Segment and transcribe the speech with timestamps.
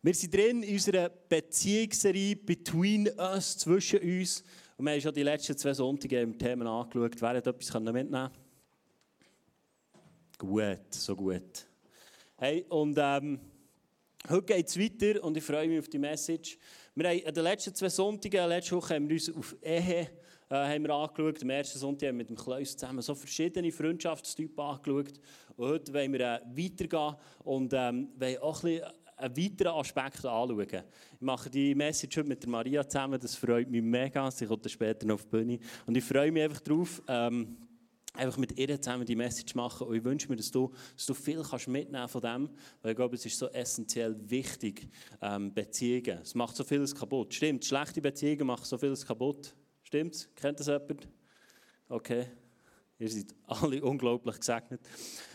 [0.00, 4.44] Wir sind drin in unserer Beziehungsserie Between Us, zwischen uns.
[4.76, 7.20] Und wir haben schon die letzten zwei Sonntage im Thema angeschaut.
[7.20, 8.30] Wer hat etwas mitnehmen
[10.38, 11.66] Gut, so gut.
[12.36, 13.40] Hey, und ähm,
[14.28, 16.58] heute geht es weiter und ich freue mich auf die Message.
[16.94, 20.08] Wir haben in den letzten zwei Sonntagen, letzte Woche haben wir uns auf Ehe
[20.48, 21.42] äh, haben wir angeschaut.
[21.42, 25.20] Am ersten Sonntag haben wir mit dem Kleus zusammen so verschiedene Freundschaftstypen angeschaut.
[25.56, 30.24] Und heute wollen wir äh, weitergehen und ähm, wollen auch ein bisschen einen weiteren Aspekt
[30.24, 30.60] anschauen.
[30.60, 35.06] Ich mache die Message heute mit Maria zusammen, das freut mich mega, sie kommt später
[35.06, 35.58] noch auf die Bühne.
[35.86, 37.56] Und ich freue mich einfach darauf, ähm,
[38.14, 39.86] einfach mit ihr zusammen die Message machen.
[39.86, 42.50] Und ich wünsche mir, dass du, dass du viel kannst mitnehmen von dem,
[42.82, 44.88] weil ich glaube, es ist so essentiell wichtig,
[45.20, 46.18] ähm, Beziehungen.
[46.22, 47.34] Es macht so vieles kaputt.
[47.34, 49.54] Stimmt, schlechte Beziehungen machen so vieles kaputt.
[49.82, 50.28] Stimmt's?
[50.34, 51.08] Kennt das jemand?
[51.88, 52.26] Okay.
[53.00, 54.80] Ihr seid alle unglaublich gesegnet.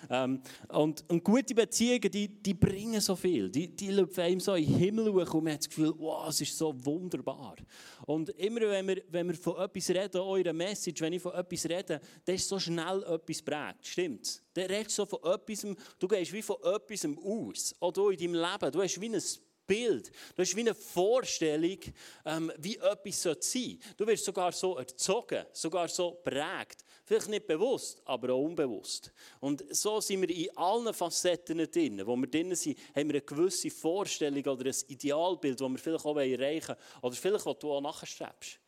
[0.09, 3.49] Ähm, und, und, gute Beziehungen, die, die bringen so viel.
[3.49, 6.41] Die, die laufen einem so in den Himmel und man hat das Gefühl, wow, es
[6.41, 7.55] ist so wunderbar.
[8.05, 11.65] Und immer wenn wir, wenn wir von etwas reden, eure Message, wenn ich von etwas
[11.65, 13.87] rede, dann ist so schnell etwas prägt.
[13.87, 14.41] Stimmt?
[14.53, 15.65] Dann redest du so von etwas,
[15.99, 17.75] du gehst wie von etwas aus.
[17.79, 18.71] Auch in deinem Leben.
[18.71, 19.21] Du hast wie ein
[19.65, 20.11] Bild.
[20.35, 21.77] Du hast wie eine Vorstellung,
[22.25, 23.77] ähm, wie etwas sein sollte.
[23.97, 26.85] Du wirst sogar so erzogen, sogar so prägt.
[27.05, 29.11] Vielleicht nicht bewusst, aber auch unbewusst.
[29.39, 32.01] Und so sind wir in allen Facetten drin.
[32.05, 36.05] Wo wir drin sind, haben wir eine gewisse Vorstellung oder ein Idealbild, das wir vielleicht
[36.05, 37.01] auch erreichen wollen.
[37.01, 38.62] Oder vielleicht, was du auch nachstrebst.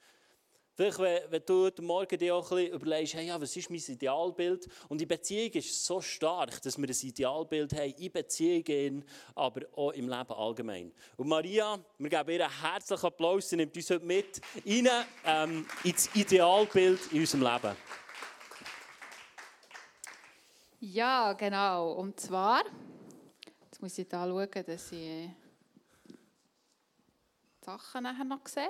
[0.78, 3.80] Vielleicht, wenn, du heute Morgen dir auch ein bisschen überlegst, hey, ja, was ist mein
[3.80, 4.68] Idealbild?
[4.90, 9.92] Und die Beziehung ist so stark, dass wir ein Idealbild haben, in Beziehungen, aber auch
[9.92, 10.92] im Leben allgemein.
[11.16, 14.90] Und Maria, wir geben ihr einen herzlichen Applaus, sie nimmt uns heute mit rein
[15.24, 17.78] ähm, ins Idealbild in unserem Leben.
[20.82, 21.94] Ja, genau.
[21.94, 22.66] Und zwar,
[23.64, 25.30] jetzt muss ich da schauen, dass ich
[26.10, 26.20] die
[27.62, 28.68] Sachen nachher noch sehe.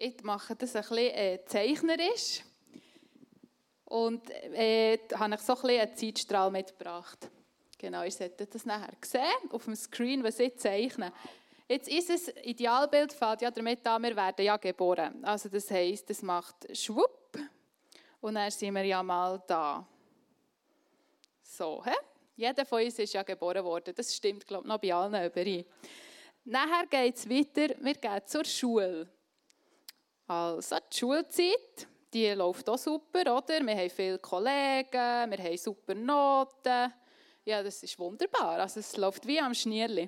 [0.00, 2.44] Ich mache das ein bisschen äh, zeichnerisch
[3.84, 7.28] und äh, habe ich so ein bisschen einen Zeitstrahl mitgebracht.
[7.76, 11.12] Genau, ihr solltet das nachher sehen, auf dem Screen, was ich zeichne.
[11.66, 15.24] Jetzt ist es, Idealbild fällt ja damit an, wir werden ja geboren.
[15.24, 17.36] Also das heisst, es macht schwupp
[18.20, 19.84] und dann sind wir ja mal da.
[21.42, 21.90] So, he?
[22.36, 23.92] Jeder von uns ist ja geboren worden.
[23.96, 25.64] Das stimmt, glaube ich, noch bei allen überein.
[26.44, 29.17] Nachher geht es weiter, wir gehen zur Schule.
[30.28, 33.66] Also die Schulzeit, die läuft auch super, oder?
[33.66, 36.92] Wir haben viele Kollegen, wir haben super Noten.
[37.46, 38.58] Ja, das ist wunderbar.
[38.58, 40.06] Also es läuft wie am Schnierli.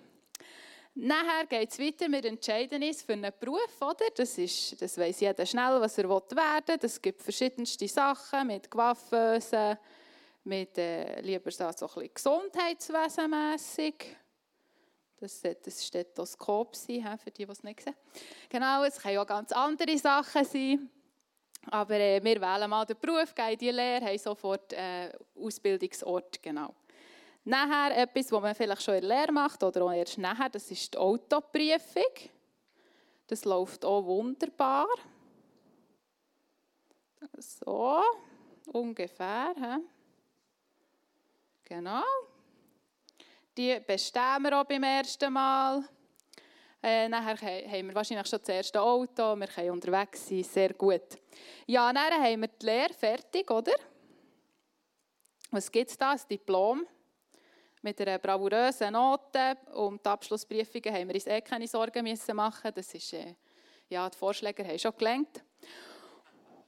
[0.95, 4.05] Nachher geht es weiter, wir entscheiden uns für einen Beruf, oder?
[4.15, 6.79] Das, ist, das weiss jeder schnell, was er werden will.
[6.83, 9.79] Es gibt verschiedenste Sachen mit Coiffeuse,
[10.45, 14.19] mit äh, lieber so ein bisschen gesundheitswesenmässig.
[15.21, 17.95] Das sollte ein Stethoskop sein, für die, die es nicht sehen.
[18.49, 20.91] Genau, es können auch ganz andere Sachen sein.
[21.71, 26.43] Aber äh, wir wählen mal den Beruf, gehen in die Lehre, haben sofort äh, Ausbildungsort.
[26.43, 26.75] Genau.
[27.45, 30.71] Nachher etwas, was man vielleicht schon in der Lehre macht oder auch erst nachher, das
[30.71, 32.31] ist die Autoprüfung.
[33.27, 34.89] Das läuft auch wunderbar.
[37.37, 38.03] So,
[38.73, 39.55] ungefähr.
[39.55, 39.85] He?
[41.65, 42.03] Genau.
[43.57, 45.83] Die bestehen wir auch beim ersten Mal.
[46.83, 51.19] Äh, nachher haben wir wahrscheinlich schon das erste Auto, wir können unterwegs sein, sehr gut.
[51.67, 53.75] Ja, dann haben wir die Lehre fertig, oder?
[55.51, 56.13] Was gibt es da?
[56.13, 56.87] Ein Diplom
[57.83, 59.57] mit einer bravourösen Note.
[59.75, 62.71] Um die Abschlussprüfungen haben wir uns eh keine Sorgen müssen machen.
[62.75, 63.35] Das ist, äh,
[63.89, 65.43] ja, die Vorschläge haben schon gelenkt.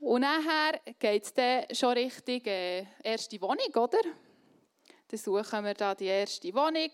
[0.00, 4.00] Und nachher geht es dann schon Richtung äh, erste Wohnung, oder?
[5.12, 6.90] Dann suchen wir da die erste Wohnung,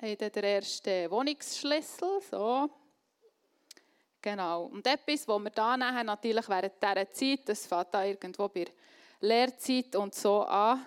[0.00, 2.70] haben dann den ersten Wohnungsschlüssel, so.
[4.22, 4.66] Genau.
[4.66, 8.64] Und etwas, was wir da nachher natürlich während dieser Zeit, das fängt da irgendwo bei
[9.18, 10.86] Lehrzeit und so an,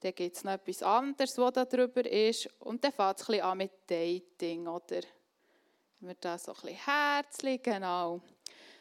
[0.00, 2.48] dann gibt es noch etwas anderes, was da drüber ist.
[2.58, 5.02] Und dann fängt es ein bisschen an mit Dating, oder?
[6.00, 8.20] Wenn wir da so ein bisschen herzlich, genau.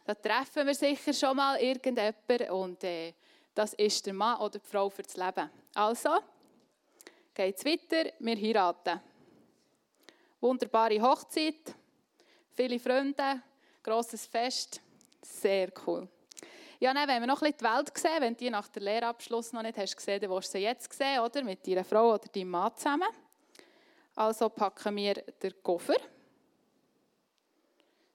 [0.06, 3.14] Da treffen wir sicher schon mal irgendjemanden und äh,
[3.54, 5.50] das ist der Mann oder die Frau für das Leben.
[5.74, 6.10] Also,
[7.34, 9.00] geht es weiter, wir heiraten.
[10.40, 11.76] Wunderbare Hochzeit,
[12.54, 13.42] viele Freunde,
[13.84, 14.82] grosses Fest,
[15.22, 16.08] sehr cool.
[16.80, 18.84] Ja, dann, wenn wir noch ein bisschen die Welt sehen, wenn du die nach dem
[18.84, 21.44] Lehrabschluss noch nicht hast gesehen, dann willst du sie jetzt sehen, oder?
[21.44, 23.10] Mit deiner Frau oder deinem Mann zusammen.
[24.16, 25.98] Also packen wir den Koffer.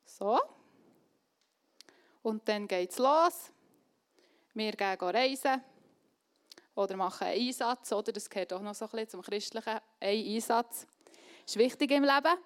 [0.05, 0.41] So.
[2.23, 3.53] Und dann geht es los.
[4.53, 5.63] Wir gehen reisen
[6.77, 8.13] oder machen einen Einsatz, oder?
[8.13, 10.87] Das gehört auch noch so ein bisschen zum Christlichen, ein Einsatz.
[11.45, 12.37] ist wichtig im Leben.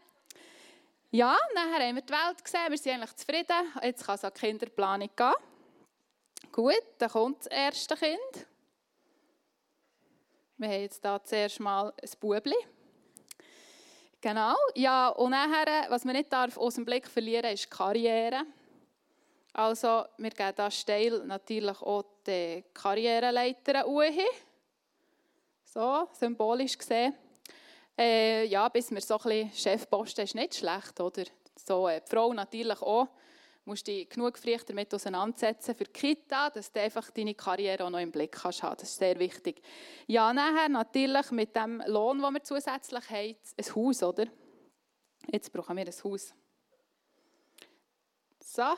[1.10, 3.72] Ja, nachher haben wir die Welt gesehen, wir sind eigentlich zufrieden.
[3.82, 5.34] Jetzt kann es an die Kinderplanung gehen.
[6.52, 8.46] Gut, dann kommt das erste Kind.
[10.56, 12.56] Wir haben jetzt hier zuerst mal ein Bubli.
[14.20, 18.42] Genau, ja, und nachher, was man nicht darf, aus dem Blick verlieren ist die Karriere.
[19.52, 24.24] Also, wir geben da steil natürlich auch die Karriereleiter hin.
[25.64, 27.14] So, symbolisch gesehen.
[27.96, 31.24] Äh, ja, bis wir so ein bisschen Chefposten ist nicht schlecht, oder?
[31.54, 33.06] So, äh, die Frau natürlich auch.
[33.64, 37.84] Du musst dich genug früh damit auseinandersetzen für die Kita, dass du einfach deine Karriere
[37.84, 38.62] auch noch im Blick hast.
[38.62, 39.60] Das ist sehr wichtig.
[40.06, 44.26] Ja, nachher natürlich mit dem Lohn, den wir zusätzlich haben, ein Haus, oder?
[45.30, 46.34] Jetzt brauchen wir ein Haus.
[48.42, 48.74] So.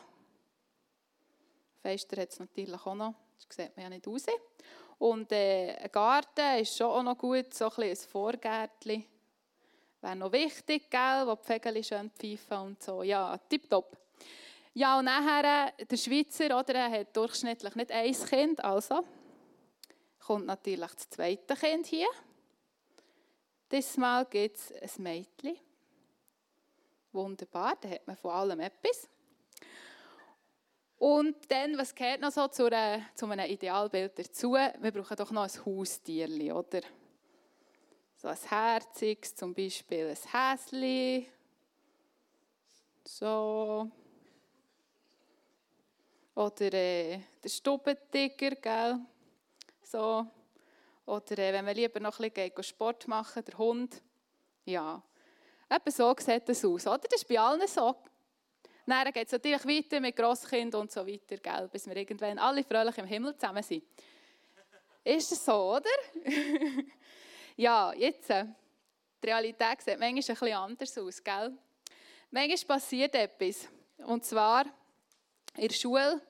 [1.83, 3.15] Fenster hat es natürlich auch noch.
[3.37, 4.27] Das sieht man ja nicht aus.
[4.99, 9.05] Und äh, ein Garten ist schon auch noch gut, so ein, ein Vorgärtchen.
[10.01, 13.03] Wäre noch wichtig, gell, wo die Vögel schön pfeifen und so.
[13.03, 13.99] Ja, tipptopp.
[14.75, 19.05] Ja, und nachher, äh, der Schweizer oder, er hat durchschnittlich nicht ein Kind, also
[20.25, 22.09] kommt natürlich das zweite Kind hier.
[23.71, 25.57] Diesmal gibt es ein Mädchen.
[27.13, 29.09] Wunderbar, da hat man von allem etwas.
[31.03, 34.53] Und dann, was gehört noch so zu, einer, zu einem Idealbild dazu?
[34.53, 36.83] Wir brauchen doch noch ein Haustier, oder?
[38.15, 41.27] So ein Herziges, zum Beispiel ein Häschen.
[43.05, 43.91] So.
[46.37, 49.01] Oder äh, der Stubentiger, gell?
[49.83, 50.25] So.
[51.05, 54.01] Oder äh, wenn man lieber noch ein bisschen Sport machen, der Hund.
[54.67, 55.03] Ja.
[55.69, 56.99] Eben so sieht das aus, oder?
[56.99, 57.97] Das ist bei allen so.
[58.87, 61.69] Dann geht es natürlich weiter mit Grosskind und so weiter, gell?
[61.71, 63.85] bis wir irgendwann alle fröhlich im Himmel zusammen sind.
[65.05, 65.91] Ist das so, oder?
[67.57, 68.47] ja, jetzt, äh,
[69.23, 71.53] die Realität sieht manchmal ein bisschen anders aus, gell?
[72.31, 73.69] Manchmal passiert etwas.
[73.99, 74.65] Und zwar
[75.57, 76.21] in der Schule,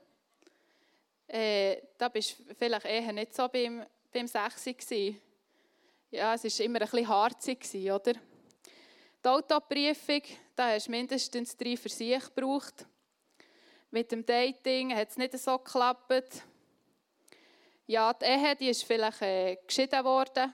[1.29, 5.21] äh, da bist du vielleicht eher nicht so beim, beim Sechsi gewesen.
[6.11, 8.13] Ja, es war immer ein bisschen harzig, oder?
[9.25, 10.23] Die Autoprüfung,
[10.57, 12.85] da hast du mindestens drei Versuche gebraucht.
[13.93, 16.43] Mit dem Dating hat es nicht so geklappt.
[17.87, 20.53] Ja, die Ehe die ist vielleicht äh, geschieden worden.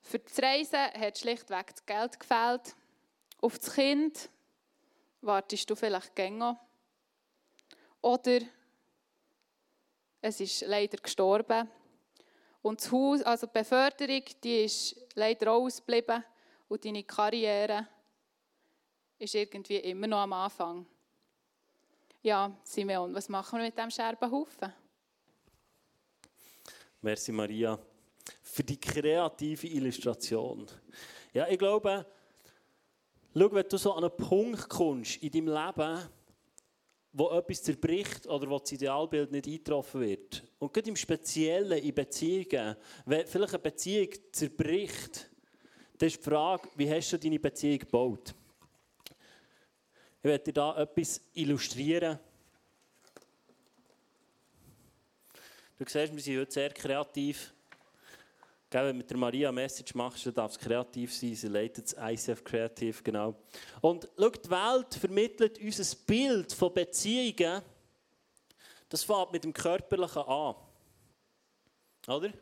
[0.00, 2.74] Für das Reisen hat schlichtweg das Geld gefehlt.
[3.42, 4.30] Auf das Kind
[5.20, 6.58] wartest du vielleicht länger.
[8.00, 8.40] Oder
[10.22, 11.70] es ist leider gestorben.
[12.62, 16.24] Und das Haus, also die Beförderung, die ist leider ausgeblieben.
[16.68, 17.86] Und deine Karriere
[19.18, 20.86] ist irgendwie immer noch am Anfang.
[22.22, 24.72] Ja, Simeon, was machen wir mit diesem Scherbenhaufen?
[27.00, 27.78] Merci, Maria,
[28.42, 30.66] für die kreative Illustration.
[31.32, 32.04] Ja, ich glaube,
[33.32, 36.08] schau, wenn du so an einen Punkt kommst in deinem Leben,
[37.12, 40.42] wo etwas zerbricht oder wo das Idealbild nicht eingetroffen wird.
[40.58, 42.76] Und gerade im Speziellen in Beziehungen,
[43.06, 45.30] wenn vielleicht eine Beziehung zerbricht,
[45.98, 48.34] dann ist die Frage, wie hast du deine Beziehung gebaut?
[50.18, 52.18] Ich werde dir da etwas illustrieren.
[55.78, 57.52] Du siehst, wir sind heute sehr kreativ.
[58.70, 61.34] Wenn du mit der Maria Message machst, dann darf es kreativ sein.
[61.34, 63.34] Sie leitet das ICF Kreativ, genau.
[63.80, 67.62] Und schau, die Welt vermittelt uns ein Bild von Beziehungen.
[68.88, 70.56] Das fängt mit dem Körperlichen an.
[72.06, 72.28] Oder?
[72.28, 72.36] Du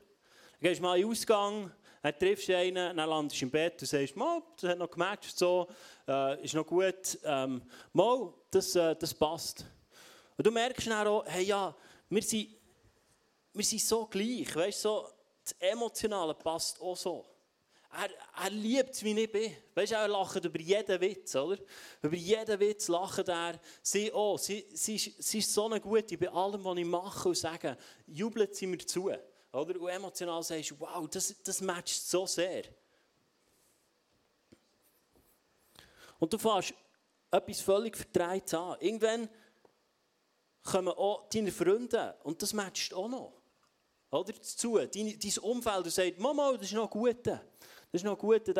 [0.61, 1.70] gehst mal in den Ausgang,
[2.04, 4.90] dann triffst du einen, dann landest du im Bett und sagst, mal, das hat noch
[4.90, 5.66] gematcht, so,
[6.06, 7.62] äh, ist noch gut, ähm,
[7.94, 9.64] mal, das, äh, das passt.
[10.37, 11.75] Und du merkst dann auch, hey, ja,
[12.11, 12.50] wir sind,
[13.54, 15.08] wir sind so gleich, weißt so,
[15.42, 17.25] das Emotionale passt auch so.
[17.90, 18.11] Er,
[18.44, 19.56] er liebt es, wie ich bin.
[19.75, 21.62] Weißt du, er lacht über jeden Witz, oder?
[22.02, 23.58] Über jeden Witz lacht er.
[23.80, 24.37] Sie auch.
[24.37, 27.78] Sie, sie, sie ist so eine Gute bei allem, was ich mache und sage.
[28.08, 29.11] Jubelt sie mir zu.
[29.54, 29.80] Oder?
[29.80, 32.64] Und emotional sagst du, wow, das, das matcht so sehr.
[36.18, 36.75] Und du fährst
[37.30, 38.76] etwas völlig verdreht an.
[38.80, 39.28] Irgendwann
[40.62, 43.32] kommen auch deine Freunde und das matcht auch noch.
[44.11, 44.32] Oder?
[44.32, 47.25] Dazu, dein, dein Umfeld sagt, Mama, das ist noch gut.
[47.26, 47.40] Das
[47.92, 48.46] ist noch gut.
[48.49, 48.54] Der,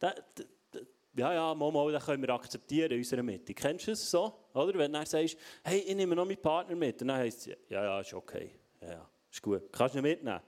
[0.00, 0.82] der, der,
[1.14, 3.54] ja, ja, Mama, den können wir akzeptieren in unserer Mitte.
[3.54, 4.32] Kennst du es so?
[4.54, 4.74] Oder?
[4.78, 7.00] Wenn du sagst, hey, ich nehme noch meinen Partner mit.
[7.02, 8.58] Und dann heißt es, ja, ja, ist okay.
[8.80, 9.11] Ja, ja.
[9.32, 9.72] Ist gut.
[9.72, 10.40] Kannst du ihn mitnehmen.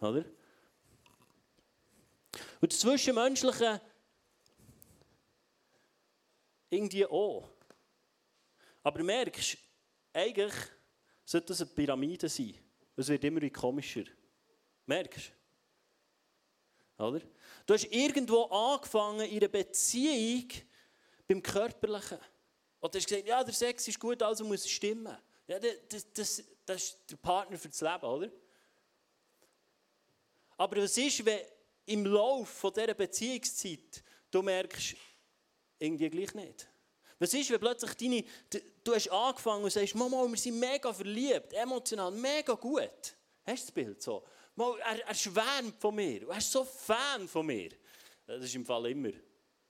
[0.00, 0.24] Oder?
[2.60, 3.80] Und das Zwischenmenschliche
[6.70, 7.48] irgendwie auch.
[8.82, 9.58] Aber du merkst,
[10.12, 10.54] eigentlich
[11.24, 12.54] sollte das eine Pyramide sein.
[12.96, 14.04] Es wird immer komischer.
[14.86, 15.30] Merkst
[16.96, 17.04] du?
[17.04, 17.20] Oder?
[17.66, 20.48] Du hast irgendwo angefangen in einer Beziehung
[21.26, 22.18] beim Körperlichen.
[22.80, 25.16] Und du hast gesagt, ja, der Sex ist gut, also muss es stimmen.
[25.46, 28.30] Ja, das, das, das ist der Partner für das Leben, oder?
[30.56, 31.40] Aber was ist, wenn
[31.86, 34.96] im Laufe dieser Beziehungszeit du merkst,
[35.78, 36.68] irgendwie gleich nicht?
[37.18, 38.24] Was ist, wenn plötzlich deine,
[38.82, 43.16] du hast angefangen und sagst, Mama, wir sind mega verliebt, emotional, mega gut.
[43.46, 44.24] Hast du das Bild so?
[44.56, 47.70] Er, er schwärmt von mir, er ist so Fan von mir.
[48.26, 49.10] Das ist im Fall immer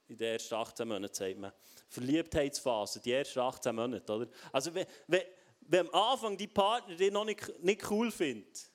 [0.07, 1.51] in den ersten 18 Monaten, sagt man.
[1.87, 4.27] Verliebtheitsphase, die ersten 18 Monate, oder?
[4.51, 5.23] Also wenn, wenn,
[5.67, 8.69] wenn am Anfang die Partner dich noch nicht, nicht cool findet,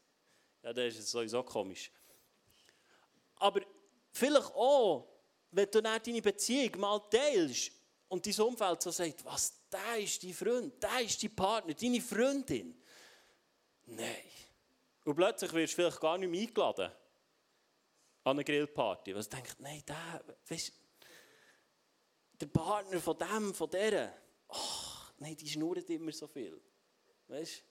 [0.62, 1.90] ja, dann ist es sowieso komisch.
[3.36, 3.60] Aber
[4.12, 5.08] vielleicht auch,
[5.50, 7.72] wenn du dann deine Beziehung mal teilst
[8.08, 12.00] und dein Umfeld so sagt, was, da ist dein Freund, da ist dein Partner, deine
[12.00, 12.82] Freundin.
[13.86, 14.24] Nein.
[15.04, 16.92] Und plötzlich wirst du vielleicht gar nicht mehr eingeladen
[18.24, 19.14] an eine Grillparty.
[19.14, 20.72] Was denkt, nein, der, weißt,
[22.40, 24.14] der Partner von dem, von der,
[24.48, 26.60] ach, nein, die schnurrt immer so viel.
[27.30, 27.62] Weißt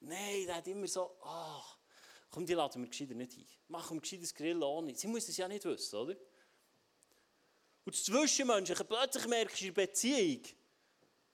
[0.00, 1.78] Nein, der hat immer so, ach,
[2.30, 3.46] komm, die laden wir gescheiter nicht ein.
[3.68, 4.94] Machen wir gescheites Grill ohne.
[4.94, 6.14] Sie muss es ja nicht wissen, oder?
[7.84, 10.42] Und das Zwischenmenschliche, plötzlich merkst du in der Beziehung,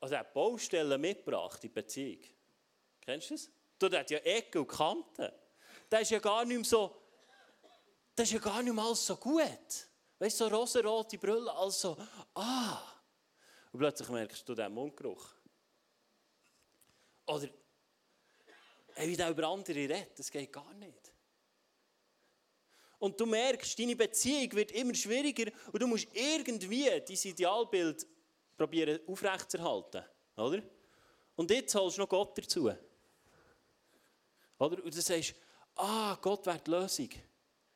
[0.00, 2.22] also er hat Baustellen mitgebracht in Beziehung.
[3.00, 3.50] Kennst du das?
[3.78, 5.32] Dort hat ja Ecken und Kanten.
[5.88, 6.96] Das ist ja gar nicht mehr so,
[8.14, 9.88] das ist ja gar nicht mehr so gut.
[10.18, 11.96] Weißt du, so rosarote Brille, also,
[12.34, 12.80] ah.
[13.72, 15.34] Und plötzlich merkst du den Mundgeruch.
[17.26, 17.48] Oder,
[18.96, 21.12] wie der über andere redet, das geht gar nicht.
[22.99, 28.06] Und du merkst, deine Beziehung wird immer schwieriger und du musst irgendwie dein Idealbild
[28.56, 30.04] probieren aufrechtzuerhalten.
[30.37, 30.62] Oder?
[31.34, 32.70] Und jetzt holst du noch Gott dazu.
[34.58, 34.84] Oder?
[34.84, 35.34] Und du sagst,
[35.75, 37.08] ah, Gott wäre die Lösung.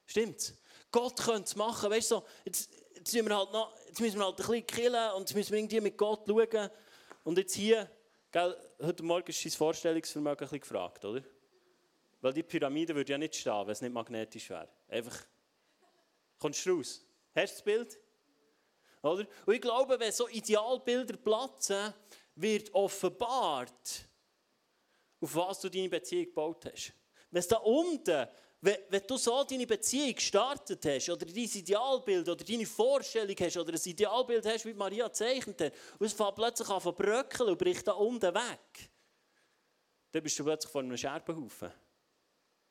[0.04, 0.54] Stimmt's?
[0.92, 1.90] Gott könnte es machen.
[1.90, 5.22] Weißt du, jetzt, jetzt, wir halt noch, jetzt müssen wir halt ein bisschen killen und
[5.22, 6.70] jetzt müssen wir irgendwie mit Gott schauen.
[7.24, 7.90] Und jetzt hier,
[8.36, 11.22] gell, heute Morgen ist sein Vorstellungsvermögen ein bisschen gefragt, oder?
[12.20, 14.68] Weil die Pyramide würde ja nicht stehen, wenn es nicht magnetisch wäre.
[14.88, 15.16] Einfach,
[16.38, 17.02] kommst du raus?
[17.34, 17.98] Hast du das Bild?
[19.00, 19.26] Oder?
[19.46, 21.94] Und ich glaube, wenn so Idealbilder platzen,
[22.34, 24.06] wird offenbart,
[25.18, 26.92] auf was du deine Beziehung gebaut hast.
[27.30, 28.28] Wenn es da unten
[28.60, 33.72] wenn, du so deine Beziehung gestartet hast, oder dein Idealbild, oder deine Vorstellung hast, oder
[33.72, 37.58] ein Idealbild hast, wie Maria gezeichnet hat, und es fängt plötzlich an zu bröckeln und
[37.58, 38.90] bricht da unten weg,
[40.12, 41.70] dann bist du plötzlich vor einem Scherbenhaufen.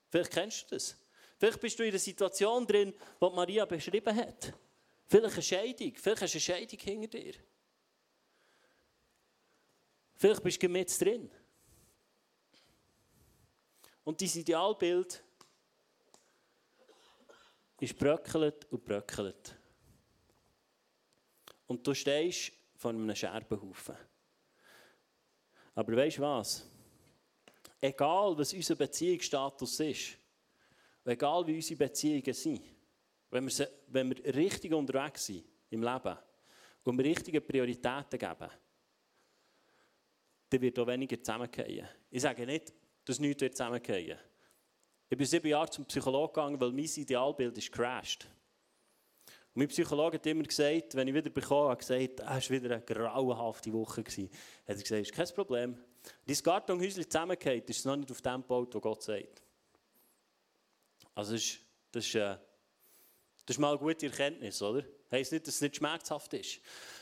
[0.09, 0.95] Vielleicht kennst du das.
[1.37, 4.53] Vielleicht bist du in einer Situation drin, die Maria beschrieben hat.
[5.05, 5.93] Vielleicht eine Scheidung.
[5.95, 7.33] Vielleicht hast du eine Scheidung hinter dir.
[10.15, 11.29] Vielleicht bist du mit drin.
[14.03, 15.24] Und dein Idealbild
[17.79, 19.55] ist bröckelt und bröckelt.
[21.67, 23.95] Und du stehst vor einem Scherbenhaufen.
[25.73, 26.65] Aber weißt du was?
[27.81, 30.17] Egal, was unser Beziehungsstatus ist,
[31.03, 32.61] egal wie unsere Beziehungen sind,
[33.29, 36.17] wenn wir, wenn wir richtig unterwegs sind im Leben
[36.83, 38.49] und wir richtige Prioritäten geben,
[40.49, 41.87] dann wird auch weniger zusammengehen.
[42.09, 44.19] Ich sage nicht, dass nichts zusammengehen wird.
[45.09, 48.27] Ich bin sieben Jahre zum Psychologen gegangen, weil mein Idealbild ist crashed.
[49.53, 52.75] Und mein Psychologe hat immer gesagt, wenn ich wieder bekommen habe, gesagt, es war wieder
[52.75, 54.03] eine grauenhafte Woche.
[54.03, 54.29] Gewesen.
[54.67, 55.77] Hat er gesagt, ist kein Problem.
[56.25, 59.43] Dein Kartonhäuschen zusammengeht, ist es noch nicht auf dem gebaut, wo Gott sagt.
[61.13, 61.59] Also das ist,
[61.91, 62.37] das ist, äh,
[63.45, 64.83] das ist mal eine gute Erkenntnis, oder?
[65.11, 66.59] Heißt nicht, dass es nicht schmerzhaft ist.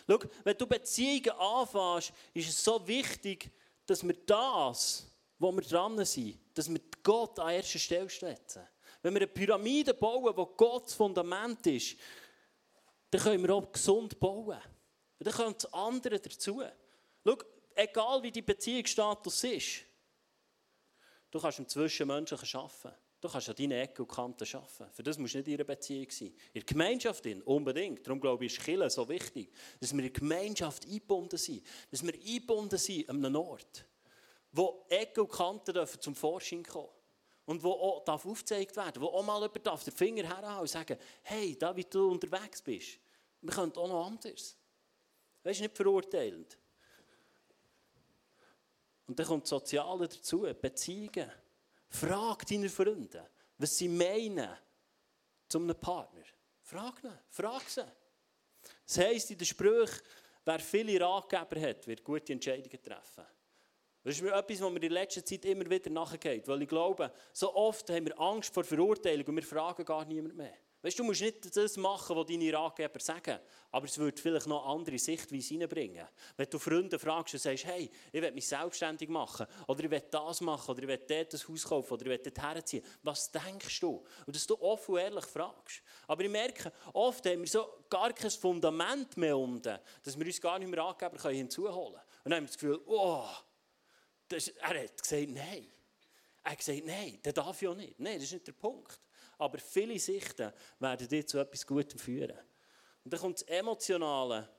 [0.08, 3.50] Schau, wenn du Beziehungen anfängst, ist es so wichtig,
[3.86, 5.08] dass wir das,
[5.44, 8.66] wo wir dran sind, dass wir Gott an erster Stelle setzen.
[9.02, 11.98] Wenn wir eine Pyramide bauen, wo Gott das Fundament ist,
[13.12, 14.58] dann können wir auch gesund bauen.
[15.20, 16.64] Und dann kommt das andere dazu.
[17.26, 17.38] Schau,
[17.76, 19.82] egal wie die Beziehungsstatus ist,
[21.30, 22.98] du kannst im Zwischenmenschlichen arbeiten.
[23.20, 24.94] Du kannst an deinen Ecken und Kanten arbeiten.
[24.94, 26.28] Für das musst du nicht in einer Beziehung sein.
[26.28, 28.08] In der Gemeinschaft unbedingt.
[28.08, 31.64] Darum glaube ich, ist Kirche so wichtig, dass wir in der Gemeinschaft eingebunden sind.
[31.92, 33.86] Dass wir eingebunden sind an einem Ort
[34.54, 36.90] wo Ecken und Kanten dürfen zum Vorschein kommen
[37.46, 40.70] und wo auch darf aufgezeigt werden, wo auch mal jemand darf den Finger herhauen und
[40.70, 43.00] sagen, hey, da wie du unterwegs bist,
[43.42, 44.56] wir können auch noch anders.
[45.44, 46.58] Weißt du, nicht verurteilend.
[49.08, 51.30] Und dann kommt das Soziale dazu, Beziehungen.
[51.90, 54.50] Frag deine Freunde, was sie meinen
[55.50, 56.24] zu einem Partner.
[56.62, 57.86] Frag ihn, frag sie.
[58.86, 60.02] Das heisst in den Sprüchen,
[60.46, 63.26] wer viele Ratgeber hat, wird gute Entscheidungen treffen.
[64.04, 66.48] Das ist mir etwas, was mir in letzter Zeit immer wieder nachgeht.
[66.48, 70.36] Weil ich glaube, so oft haben wir Angst vor Verurteilung und wir fragen gar niemand
[70.36, 70.54] mehr.
[70.84, 73.40] Weißt du, musst nicht das machen, was deine Ratgeber sagen,
[73.72, 76.06] aber es würde vielleicht noch andere Sichtweise reinbringen.
[76.36, 80.04] Wenn du Freunde fragst und sagst, hey, ich will mich selbstständig machen, oder ich will
[80.12, 83.32] das machen, oder ich will dort ein Haus kaufen, oder ich will dort herziehen, was
[83.32, 84.04] denkst du?
[84.26, 85.82] Und dass du offen und ehrlich fragst.
[86.06, 90.42] Aber ich merke, oft haben wir so gar kein Fundament mehr unten, dass wir uns
[90.42, 91.96] gar nicht mehr Ratgeber hinzuholen können.
[92.26, 93.26] Und dann haben wir das Gefühl, oh,
[94.34, 95.68] das, er hat gesagt, nein.
[96.44, 98.00] Er hat gesagt, nein, der darf ja nicht.
[98.00, 99.00] Nein, das ist nicht der Punkt.
[99.38, 102.38] Aber viele Sichten werden dir zu etwas Gutem führen.
[103.04, 104.50] Und dann kommt das Emotionale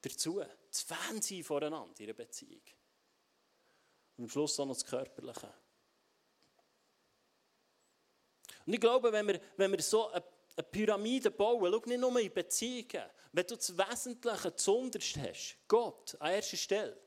[0.00, 0.42] dazu.
[0.70, 2.62] Das Fansein voreinander in einer Beziehung.
[4.16, 5.52] Und am Schluss auch noch das Körperliche.
[8.66, 10.22] Und ich glaube, wenn wir, wenn wir so eine,
[10.56, 16.16] eine Pyramide bauen, schau nicht nur in Beziehungen, wenn du das Wesentliche zuunterst hast, Gott
[16.20, 17.00] an erster Stelle,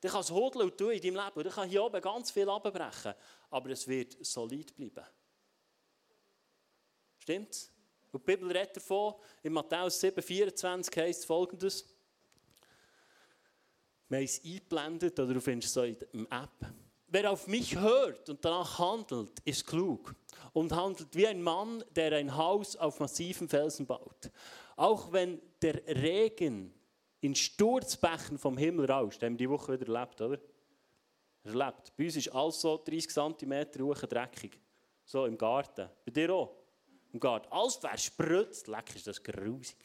[0.00, 1.44] dann kann es hodeln und tun in deinem Leben.
[1.44, 3.14] dann kann hier oben ganz viel abbrechen,
[3.50, 5.06] aber es wird solid bleiben.
[7.18, 7.70] Stimmt's?
[8.12, 11.86] Und die Bibel redet davon, in Matthäus 7, 24 heißt folgendes.
[14.08, 16.72] Wir haben es eingeblendet, oder du findest es in der App.
[17.06, 20.14] Wer auf mich hört und danach handelt, ist klug
[20.52, 24.30] und handelt wie ein Mann, der ein Haus auf massiven Felsen baut.
[24.76, 26.72] Auch wenn der Regen
[27.20, 30.38] in Sturzbächen vom Himmel rauscht, haben wir die Woche wieder erlebt, oder?
[31.44, 31.92] Erlebt.
[31.96, 34.58] Bei uns ist alles so 30 cm hoch dreckig.
[35.04, 35.88] So im Garten.
[36.04, 36.60] Bei dir auch?
[37.12, 37.48] im Garten.
[37.50, 38.68] Alles verspritzt.
[38.68, 39.76] Leck, ist das grusig.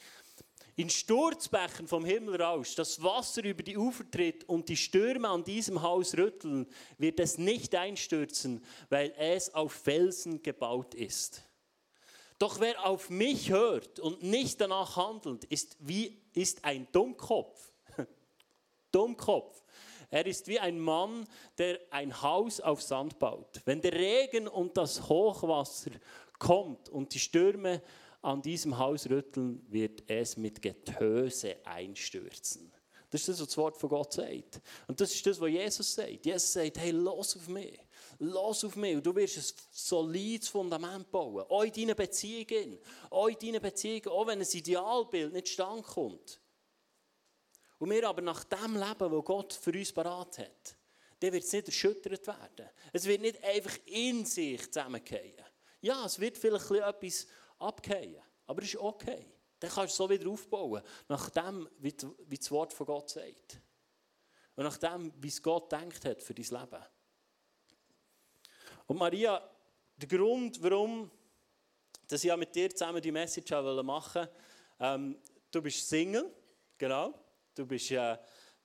[0.78, 5.44] In Sturzbächen vom Himmel raus, das Wasser über die Ufer tritt und die Stürme an
[5.44, 11.44] diesem Haus rütteln, wird es nicht einstürzen, weil es auf Felsen gebaut ist.
[12.46, 17.74] Doch wer auf mich hört und nicht danach handelt, ist, wie, ist ein Dummkopf.
[18.92, 19.64] Dummkopf.
[20.12, 23.62] Er ist wie ein Mann, der ein Haus auf Sand baut.
[23.66, 25.90] Wenn der Regen und das Hochwasser
[26.38, 27.82] kommt und die Stürme
[28.22, 32.72] an diesem Haus rütteln, wird es mit Getöse einstürzen.
[33.10, 34.62] Das ist das, was das Wort von Gott sagt.
[34.88, 36.24] Und das ist das, was Jesus sagt.
[36.24, 37.80] Jesus sagt, hey, los auf mich.
[38.20, 38.96] Los auf mich.
[38.96, 41.46] Und du wirst ein solides Fundament bauen.
[41.50, 42.80] Auch in deinen Beziehungen.
[43.10, 44.08] Auch in deinen Beziehungen.
[44.08, 46.40] Auch wenn ein Idealbild nicht stand kommt.
[47.78, 50.76] Und wir aber nach dem Leben, das Gott für uns parat hat,
[51.20, 52.70] dann wird es nicht erschüttert werden.
[52.94, 55.44] Es wird nicht einfach in sich zusammengehen.
[55.82, 57.28] Ja, es wird vielleicht etwas
[57.60, 59.26] abgehen, aber es ist okay.
[59.60, 63.62] Dann kannst du so wieder aufbauen, nach dem, wie das Wort von Gott sagt.
[64.56, 66.84] Und nach dem, wie es Gott denkt hat für dein Leben.
[68.88, 69.42] Und Maria,
[69.98, 71.12] der Grund, warum
[72.08, 74.30] dass ich mit dir zusammen die Message machen wollte,
[74.80, 75.18] ähm,
[75.50, 76.32] du bist Single,
[76.78, 77.14] genau.
[77.56, 78.18] Du bist äh,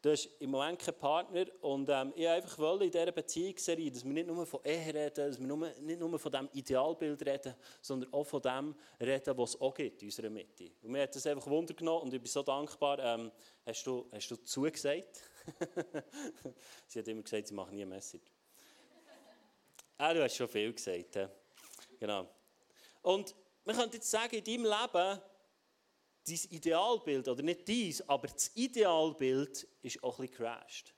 [0.03, 4.03] Du hast im Moment keinen Partner und ähm, ich einfach wollte in dieser Beziehungsserie, dass
[4.03, 7.55] wir nicht nur von Ehe reden, dass wir nur, nicht nur von diesem Idealbild reden,
[7.83, 10.71] sondern auch von dem reden, was es auch gibt in unserer Mitte.
[10.81, 12.99] Und mir hat das einfach Wunder genommen und ich bin so dankbar.
[12.99, 13.31] Ähm,
[13.67, 15.21] hast, du, hast du zugesagt?
[16.87, 18.33] sie hat immer gesagt, sie macht nie eine Message.
[20.01, 21.15] Ah, du hast schon viel gesagt.
[21.15, 21.27] He?
[21.99, 22.29] Genau.
[23.03, 23.35] Und
[23.65, 25.21] man könnte jetzt sagen, in deinem Leben
[26.27, 30.95] dein Idealbild, oder nicht dies, aber das Idealbild ist auch ein bisschen crashed.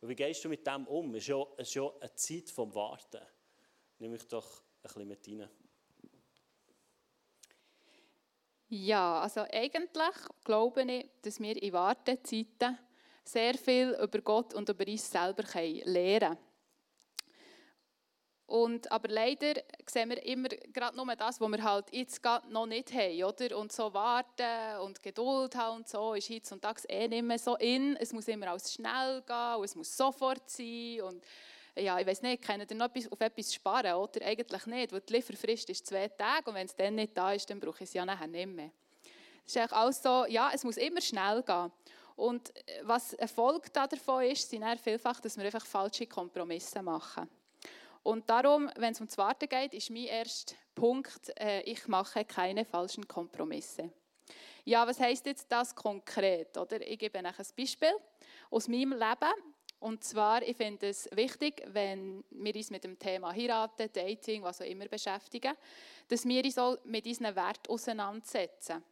[0.00, 1.14] Und wie gehst du mit dem um?
[1.14, 3.20] Es ist ja, ist ja eine Zeit vom Warten.
[3.98, 5.48] Nimm mich doch ein bisschen mit rein.
[8.68, 12.78] Ja, also eigentlich glaube ich, dass wir in Wartezeiten
[13.24, 16.47] sehr viel über Gott und über uns selber lernen können.
[18.48, 22.90] Und, aber leider sehen wir immer gerade nur das, was wir halt jetzt noch nicht
[22.94, 23.22] haben.
[23.24, 23.58] Oder?
[23.58, 27.94] Und so warten und Geduld haben und so ist heutzutage eh nicht mehr so in.
[27.96, 31.02] Es muss immer alles schnell gehen und es muss sofort sein.
[31.02, 31.22] Und
[31.76, 33.92] ja, ich weiß nicht, können ihr noch auf etwas sparen?
[33.92, 37.34] Oder eigentlich nicht, weil die Lieferfrist ist zwei Tage und wenn es dann nicht da
[37.34, 38.70] ist, dann brauche ich es ja nachher nicht mehr.
[39.44, 41.70] Es ist alles so, ja, es muss immer schnell gehen.
[42.16, 42.50] Und
[42.84, 47.28] was Erfolg davon ist, sind vielfach, dass wir einfach falsche Kompromisse machen.
[48.08, 52.24] Und darum, wenn es um das Warten geht, ist mein erster Punkt, äh, ich mache
[52.24, 53.90] keine falschen Kompromisse.
[54.64, 56.56] Ja, was heißt jetzt das konkret?
[56.56, 56.80] Oder?
[56.88, 57.92] Ich gebe euch ein Beispiel
[58.50, 59.34] aus meinem Leben.
[59.80, 64.62] Und zwar, ich finde es wichtig, wenn wir uns mit dem Thema Heiraten, Dating, was
[64.62, 65.54] auch immer beschäftigen,
[66.08, 68.82] dass wir uns mit unseren Werten auseinandersetzen.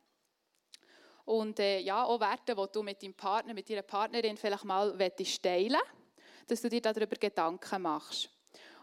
[1.24, 4.90] Und äh, ja, auch Werte, die du mit deinem Partner, mit deiner Partnerin vielleicht mal
[4.90, 5.46] teilen willst,
[6.48, 8.35] dass du dir darüber Gedanken machst.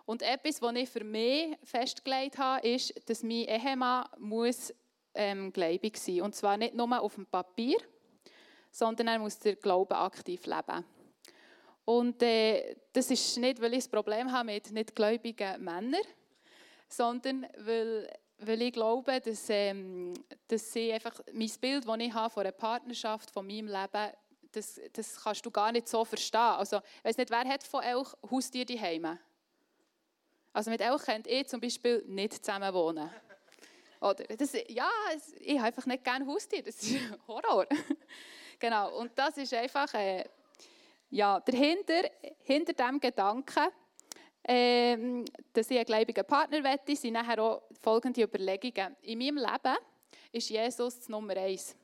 [0.06, 4.74] Und etwas, was ich für mich festgelegt habe, ist, dass mein Ehemann muss
[5.14, 7.78] ähm, gläubig sein Und zwar nicht nur auf dem Papier,
[8.72, 10.84] sondern er muss den Glauben aktiv leben.
[11.86, 16.02] Und äh, das ist nicht, weil ich ein Problem habe mit nicht gläubigen Männern,
[16.88, 18.10] sondern weil
[18.46, 20.14] weil ich glaube, dass, ähm,
[20.48, 24.12] dass sie einfach mein Bild, das ich habe von einer Partnerschaft, von meinem Leben,
[24.52, 26.40] das, das kannst du gar nicht so verstehen.
[26.40, 29.18] Also, ich weiß nicht, wer hat von euch Haustier daheim?
[30.54, 33.10] Also mit euch könnt ihr zum Beispiel nicht zusammen wohnen.
[34.00, 34.88] Oder das, ja,
[35.40, 37.66] ich habe einfach nicht gerne Haustier, das ist Horror.
[38.60, 40.26] genau, und das ist einfach, äh,
[41.10, 42.04] ja, dahinter,
[42.44, 43.68] hinter dem Gedanken,
[44.44, 48.96] ähm, dass ich einen gläubigen Partner wette, sind nachher auch folgende Überlegungen.
[49.02, 49.78] In meinem Leben
[50.32, 51.76] ist Jesus das Nummer eins.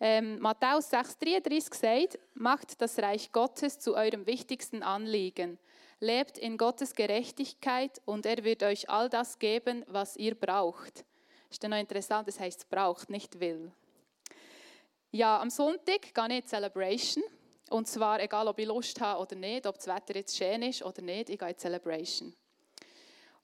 [0.00, 5.58] Ähm, Matthäus 6,33 sagt, macht das Reich Gottes zu eurem wichtigsten Anliegen.
[6.04, 11.02] Lebt in Gottes Gerechtigkeit und er wird euch all das geben, was ihr braucht.
[11.50, 13.72] Ist dann noch interessant, das heißt braucht, nicht will.
[15.12, 17.24] Ja, am Sonntag gehe ich in Celebration.
[17.70, 20.82] Und zwar egal, ob ich Lust habe oder nicht, ob das Wetter jetzt schön ist
[20.82, 22.34] oder nicht, ich gehe in Celebration.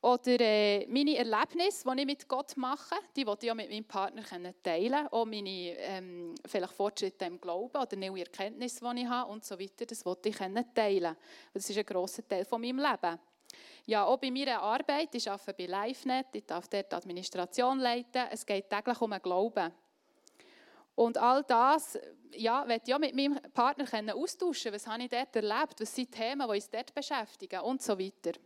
[0.02, 3.84] Oder äh, meine Erlebnisse, die ich mit Gott mache, die wollte ich auch mit meinem
[3.84, 4.22] Partner
[4.62, 9.44] teilen Auch meine ähm, vielleicht Fortschritte im Glauben oder neue Erkenntnisse, die ich habe und
[9.44, 11.16] so weiter, das wollte ich teilen.
[11.52, 13.18] Das ist ein grosser Teil von meinem Leben.
[13.84, 18.26] Ja, auch bei meiner Arbeit, ich arbeite bei LiveNet, ich darf dort die Administration leiten,
[18.30, 19.70] es geht täglich um den Glauben.
[20.94, 21.98] Und all das,
[22.32, 25.80] ja, möchte ich auch mit meinem Partner austauschen Was habe ich dort erlebt?
[25.80, 27.60] Was sind Themen, die uns dort beschäftigen?
[27.60, 28.38] Und so weiter.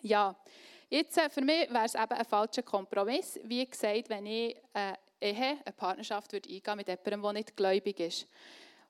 [0.00, 0.36] Ja,
[0.92, 4.98] Jetzt, äh, für mich wäre es eben ein falscher Kompromiss, wie gesagt, wenn ich eine
[5.18, 8.26] Ehe, eine Partnerschaft würde eingehen mit jemandem, der nicht gläubig ist.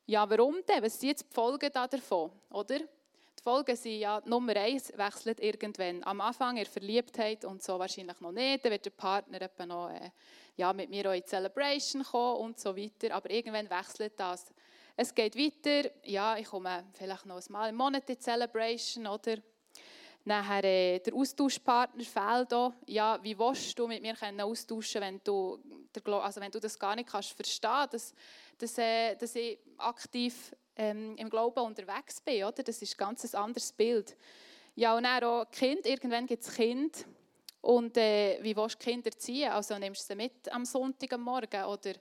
[0.07, 0.83] Ja, warum denn?
[0.83, 2.81] Was sind jetzt die Folgen davon, oder?
[2.81, 6.03] Die Folgen sind ja, Nummer eins wechselt irgendwann.
[6.03, 8.65] Am Anfang in Verliebtheit und so wahrscheinlich noch nicht.
[8.65, 10.11] Dann wird der Partner etwa noch äh,
[10.57, 13.15] ja, mit mir auch in die Celebration kommen und so weiter.
[13.15, 14.47] Aber irgendwann wechselt das.
[14.97, 15.89] Es geht weiter.
[16.03, 19.37] Ja, ich komme vielleicht noch ein Mal im Monat in die Celebration, oder?
[20.25, 22.73] Nachher, äh, der Austauschpartner fehlt auch.
[22.87, 25.59] Ja, wie willst du mit mir austauschen wenn du,
[26.07, 28.15] also wenn du das gar nicht kannst verstehen dass,
[28.57, 32.45] dass, äh, dass ich aktiv ähm, im Glauben unterwegs bin.
[32.45, 32.63] Oder?
[32.63, 34.17] Das ist ein ganz anderes Bild.
[34.75, 35.87] Ja, und dann auch Kind.
[35.87, 37.05] Irgendwann gibt es Kind.
[37.61, 39.51] Und äh, wie willst du Kinder ziehen?
[39.51, 41.93] Also nimmst du sie mit am Sonntag am Morgen oder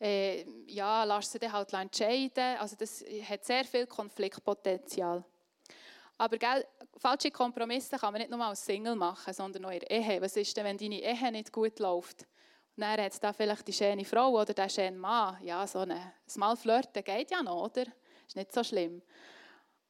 [0.00, 2.58] äh, ja, lass sie dann halt entscheiden.
[2.58, 5.24] Also das hat sehr viel Konfliktpotenzial.
[6.22, 6.64] Aber gell,
[6.98, 10.22] falsche Kompromisse kann man nicht nur als Single machen, sondern auch in der Ehe.
[10.22, 12.22] Was ist denn, wenn deine Ehe nicht gut läuft?
[12.76, 15.36] Und dann hat es da vielleicht die schöne Frau oder der schöne Mann.
[15.42, 16.00] Ja, so ein
[16.36, 17.86] Mal flirten geht ja noch, oder?
[18.24, 19.02] Ist nicht so schlimm.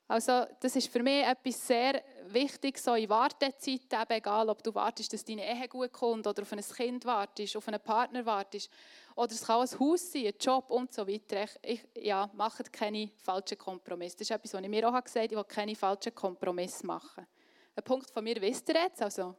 [0.09, 5.13] Also das ist für mich etwas sehr Wichtiges, so in Wartezeiten, egal ob du wartest,
[5.13, 8.71] dass deine Ehe gut kommt oder auf ein Kind wartest, auf einen Partner wartest
[9.15, 11.47] oder es kann ein Haus sein, ein Job und so weiter.
[11.63, 14.17] Ich, ja, macht keine falschen Kompromisse.
[14.17, 17.27] Das ist etwas, was ich mir auch gesagt habe, ich will keine falschen Kompromisse machen.
[17.75, 19.35] Ein Punkt von mir wisst ihr jetzt, also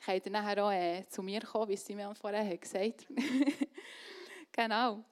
[0.00, 3.06] ich kann nachher auch äh, zu mir kommen, wie sie mir vorher gesagt hat.
[4.52, 5.04] genau.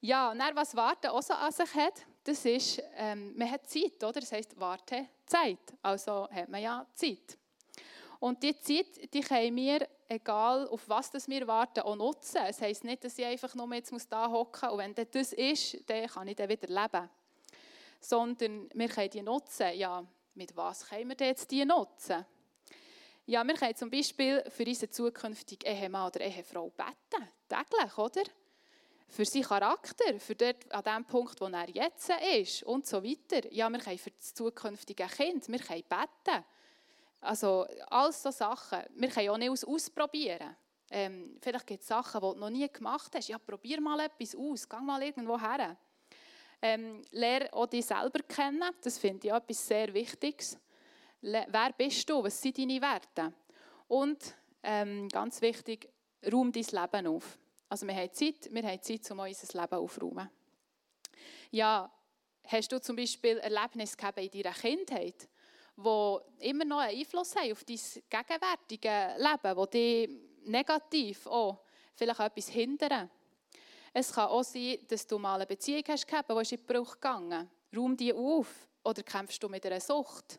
[0.00, 3.66] Ja, und dann, was Warten auch so an sich hat, das ist, ähm, man hat
[3.66, 4.20] Zeit, oder?
[4.20, 5.58] Das heisst, Wartezeit.
[5.82, 7.36] Also hat man ja Zeit.
[8.20, 12.42] Und die Zeit, die können wir, egal auf was das wir warten, auch nutzen.
[12.46, 15.88] Es heisst nicht, dass ich einfach nur jetzt da hocken muss und wenn das ist,
[15.88, 17.08] dann kann ich dann wieder leben.
[17.98, 19.74] Sondern wir können die nutzen.
[19.74, 20.04] Ja,
[20.34, 22.26] mit was können wir jetzt die nutzen?
[23.24, 27.26] Ja, wir können zum Beispiel für unseren zukünftigen Ehemann oder Ehefrau beten.
[27.48, 28.22] Täglich, oder?
[29.08, 33.50] Für seinen Charakter, für dort, an dem Punkt, wo er jetzt ist und so weiter.
[33.50, 36.44] Ja, wir können für das zukünftige Kind, wir können beten.
[37.20, 38.80] Also, all so Sachen.
[38.94, 40.56] Wir können auch nicht ausprobieren.
[40.90, 43.28] Ähm, vielleicht gibt es Sachen, die du noch nie gemacht hast.
[43.28, 44.68] Ja, probier mal etwas aus.
[44.68, 45.76] Geh mal irgendwo her.
[46.62, 48.74] Ähm, lerne auch dich selber kennen.
[48.82, 50.58] Das finde ich etwas sehr Wichtiges.
[51.22, 52.22] Wer bist du?
[52.22, 53.32] Was sind deine Werte?
[53.88, 55.88] Und ähm, ganz wichtig,
[56.30, 57.38] räum dein Leben auf.
[57.68, 60.30] Also wir haben Zeit, wir haben Zeit, um unser Leben aufzuräumen.
[61.50, 61.90] Ja,
[62.46, 65.28] hast du zum Beispiel Erlebnisse in deiner Kindheit?
[65.82, 71.58] Die immer noch einen Einfluss haben auf dein gegenwärtige Leben, die dich negativ auch
[71.94, 73.10] vielleicht etwas hindern.
[73.92, 76.94] Es kann auch sein, dass du mal eine Beziehung hast gehabt, die ist in Bruch
[76.94, 77.50] gegangen.
[77.76, 78.68] Raum die auf.
[78.84, 80.38] Oder kämpfst du mit einer Sucht?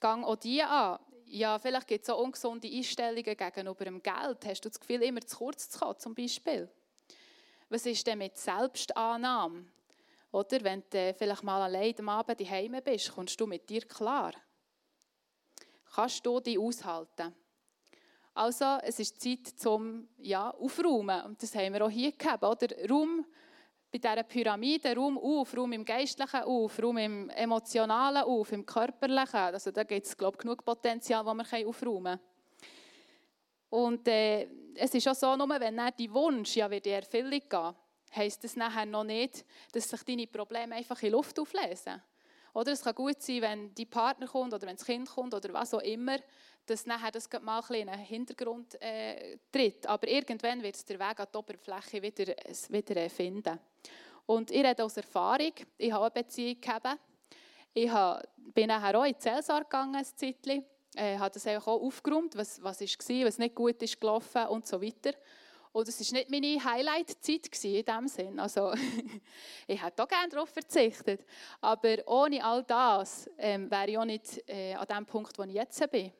[0.00, 0.98] Gang auch die an.
[1.26, 4.46] Ja, vielleicht gibt es auch ungesunde Einstellungen gegenüber dem Geld.
[4.46, 6.68] Hast du das Gefühl, immer zu kurz zu kommen, zum Beispiel?
[7.68, 9.64] Was ist denn mit Selbstannahme?
[10.34, 14.32] Oder wenn du vielleicht mal allein am Abend daheim bist, kommst du mit dir klar.
[15.94, 17.32] Kannst du dich aushalten?
[18.34, 21.22] Also, es ist Zeit zum ja, Aufräumen.
[21.22, 22.42] Und das haben wir auch hier gehabt.
[22.42, 22.66] Oder?
[22.90, 23.24] Raum
[23.92, 29.38] bei dieser Pyramide, Raum auf, Raum im Geistlichen auf, Raum im Emotionalen auf, im Körperlichen.
[29.38, 32.20] Also da gibt es, glaube ich, genug Potenzial, das wir aufräumen können.
[33.70, 37.40] Und äh, es ist auch so, nur wenn dann dein Wunsch ja wird in Erfüllung
[37.48, 37.74] gehen,
[38.14, 42.02] heisst das nachher noch nicht, dass sich deine Probleme einfach in Luft auflösen.
[42.54, 45.52] Oder es kann gut sein, wenn dein Partner kommt oder wenn das Kind kommt oder
[45.52, 46.18] was auch immer,
[46.66, 49.86] dass nachher das mal ein in den Hintergrund äh, tritt.
[49.86, 52.34] Aber irgendwann wird es der Weg an die Oberfläche wieder,
[52.68, 53.58] wieder äh, finden.
[54.26, 55.52] Und ich rede aus Erfahrung.
[55.76, 57.00] Ich habe eine Beziehung gehabt.
[57.74, 57.90] Ich
[58.54, 60.64] bin nachher auch in die Zelsar gegangen, ein Zeitchen.
[60.94, 64.80] Äh, habe das auch aufgeräumt, was, was war, was nicht gut ist gelaufen und so
[64.80, 65.12] weiter.
[65.74, 68.38] Und es war nicht meine Highlight-Zeit in diesem Sinn.
[68.38, 68.72] Also,
[69.66, 71.26] ich hätte auch gerne darauf verzichtet.
[71.60, 75.54] Aber ohne all das ähm, wäre ich auch nicht äh, an dem Punkt, wo ich
[75.54, 76.12] jetzt bin.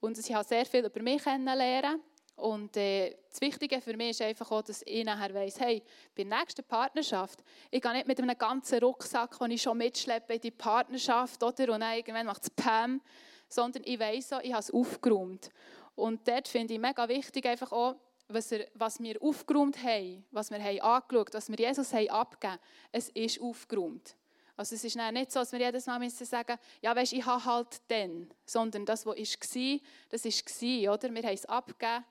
[0.00, 2.00] Und ich habe sehr viel über mich kennenlernen.
[2.36, 5.82] Und äh, das Wichtige für mich ist einfach auch, dass ich nachher weiss, hey,
[6.16, 10.32] bei der nächsten Partnerschaft, ich gehe nicht mit einem ganzen Rucksack, den ich schon mitschleppe
[10.32, 11.74] in die Partnerschaft, oder?
[11.74, 13.02] Und dann irgendwann macht es Pam,
[13.50, 15.50] sondern ich weiss auch, ich habe es aufgeräumt.
[15.94, 17.96] Und dort finde ich mega wichtig einfach auch,
[18.28, 22.58] was, er, was wir aufgeräumt haben, was wir haben angeschaut, was wir Jesus haben abgegeben,
[22.92, 24.16] es ist aufgeräumt.
[24.56, 27.44] Also es ist nicht so, dass wir jedes Mal müssen sagen ja weisst, ich habe
[27.44, 31.14] halt den, sondern das, was war, das war, oder?
[31.14, 32.04] Wir haben es abgegeben,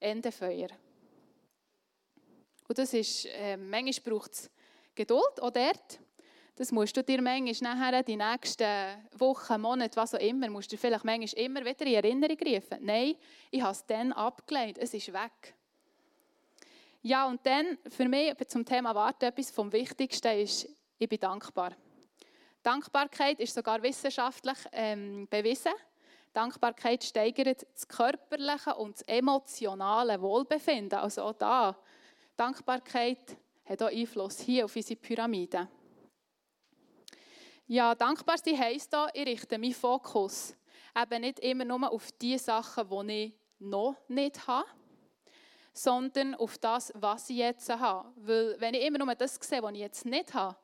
[0.00, 0.68] Ende Feuer.
[2.68, 4.50] Und das ist, äh, manchmal braucht es
[4.94, 6.00] Geduld, auch dort.
[6.58, 8.64] Das musst du dir manchmal nachher, die nächsten
[9.18, 12.78] Wochen, Monate, was auch immer, musst du vielleicht manchmal immer wieder in Erinnerung rufen.
[12.80, 13.14] Nein,
[13.50, 15.54] ich habe es dann abgelehnt, es ist weg.
[17.02, 20.66] Ja, und dann für mich zum Thema Warten etwas vom Wichtigsten ist,
[20.98, 21.72] ich bin dankbar.
[22.62, 25.72] Dankbarkeit ist sogar wissenschaftlich ähm, bewiesen.
[26.32, 30.98] Dankbarkeit steigert das körperliche und das emotionale Wohlbefinden.
[30.98, 31.76] Also auch da,
[32.34, 35.68] Dankbarkeit hat auch Einfluss hier auf unsere Pyramide.
[37.68, 40.54] Ja, dankbar sein heisst da, ich richte meinen Fokus
[40.96, 44.68] eben nicht immer nur auf die Sachen, die ich noch nicht habe,
[45.72, 48.08] sondern auf das, was ich jetzt habe.
[48.16, 50.56] Weil wenn ich immer nur das sehe, was ich jetzt nicht habe,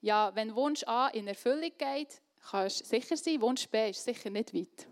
[0.00, 4.30] ja, wenn Wunsch A in Erfüllung geht, kannst du sicher sein, Wunsch B ist sicher
[4.30, 4.86] nicht weit.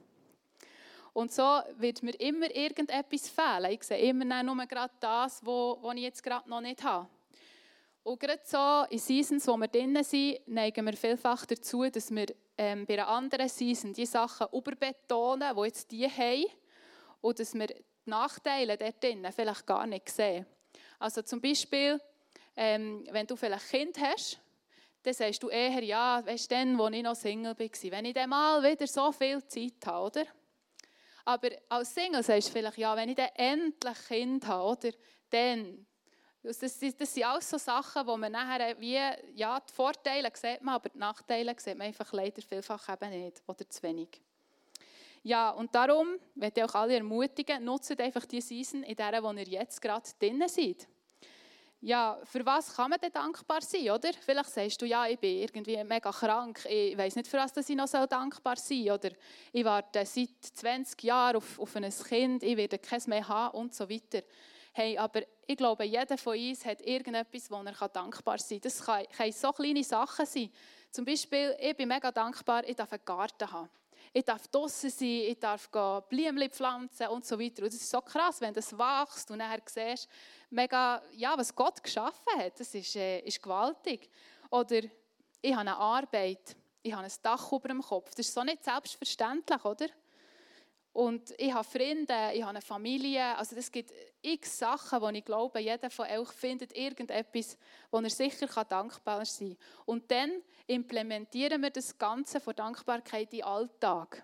[1.13, 3.71] Und so wird mir immer irgendetwas fehlen.
[3.71, 7.09] Ich sehe immer nur gerade das, was ich jetzt gerade noch nicht habe.
[8.05, 12.27] Und gerade so in Seasons, wo wir drinnen sind, neigen wir vielfach dazu, dass wir
[12.59, 16.45] ähm, bei einer anderen Season die Sachen überbetonen, die jetzt die haben,
[17.21, 20.45] und dass wir die Nachteile dort drinnen vielleicht gar nicht sehen.
[20.99, 22.01] Also zum Beispiel,
[22.57, 24.41] ähm, wenn du vielleicht ein Kind hast,
[25.05, 28.15] dann sagst du eher, ja, weißt du, dann, als ich noch Single war, wenn ich
[28.15, 30.27] dann mal wieder so viel Zeit habe, oder?
[31.25, 34.97] Aber als Single sagst du vielleicht, ja, wenn ich dann endlich Kind habe, oder?
[35.31, 35.87] Dann
[36.43, 38.99] das, das, das sind alles so Sachen, wo man nachher wie,
[39.35, 43.43] ja, die Vorteile sieht man, aber die Nachteile sieht man einfach leider vielfach eben nicht
[43.47, 44.21] oder zu wenig.
[45.23, 49.31] Ja, und darum möchte ich auch alle ermutigen, nutzt einfach die Season, in der, wo
[49.33, 50.89] ihr jetzt gerade drinnen seid.
[51.81, 54.13] Ja, für was kann man denn dankbar sein, oder?
[54.13, 57.77] Vielleicht sagst du, ja, ich bin irgendwie mega krank, ich weiß nicht, für was ich
[57.77, 58.95] noch so dankbar sein soll.
[58.95, 59.11] Oder
[59.53, 63.75] ich warte seit 20 Jahren auf, auf ein Kind, ich werde keins mehr haben und
[63.75, 64.23] so weiter.
[64.75, 68.71] Hey, aber ich glaube, jeder von uns hat irgendetwas, wo er dankbar sein kann.
[68.71, 68.85] Das
[69.17, 70.51] können so kleine Sachen sein.
[70.91, 73.69] Zum Beispiel, ich bin mega dankbar, ich darf einen Garten haben.
[74.15, 75.71] Ich darf draußen sein, ich darf
[76.09, 77.63] Blümchen pflanzen und so weiter.
[77.63, 80.09] Und das ist so krass, wenn das wächst und nachher siehst,
[80.51, 82.59] mega, ja, was Gott geschaffen hat.
[82.59, 84.09] Das ist, äh, ist gewaltig.
[84.51, 84.81] Oder
[85.41, 88.11] ich habe eine Arbeit, ich habe ein Dach über dem Kopf.
[88.15, 89.87] Das ist so nicht selbstverständlich, oder?
[90.93, 93.37] Und ich habe Freunde, ich habe eine Familie.
[93.37, 97.57] Also es gibt x Sachen, wo ich glaube, jeder von euch findet irgendetwas,
[97.91, 99.59] wo er sicher dankbar sein kann.
[99.87, 100.31] Und dann
[100.67, 104.23] implementieren wir das Ganze von Dankbarkeit in den Alltag.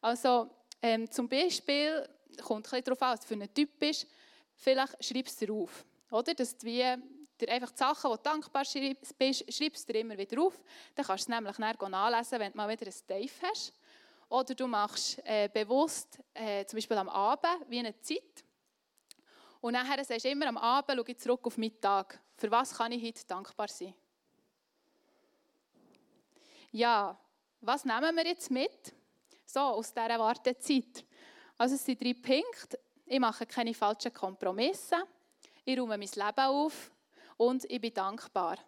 [0.00, 0.48] Also
[0.80, 2.08] ähm, zum Beispiel,
[2.42, 4.06] kommt ein bisschen darauf an, was für ein Typ bist,
[4.54, 5.84] vielleicht schreibst du dir auf.
[6.10, 6.32] Oder?
[6.32, 6.82] Dass du wie
[7.40, 8.64] dir einfach die Sachen, die du dankbar
[9.18, 10.60] bist, schreibst du immer wieder auf.
[10.94, 13.74] Dann kannst du es nämlich nachlesen, wenn du mal wieder ein Dave hast.
[14.30, 18.44] Oder du machst äh, bewusst, äh, zum Beispiel am Abend, wie eine Zeit.
[19.60, 22.20] Und nachher sagst du immer am Abend, schaue ich zurück auf meinen Tag.
[22.36, 23.92] Für was kann ich heute dankbar sein?
[26.70, 27.18] Ja,
[27.60, 28.94] was nehmen wir jetzt mit?
[29.44, 31.04] So, aus dieser Wartezeit.
[31.58, 32.78] Also es sind drei Punkte.
[33.06, 34.96] Ich mache keine falschen Kompromisse.
[35.64, 36.92] Ich räume mein Leben auf
[37.36, 38.58] und ich bin dankbar.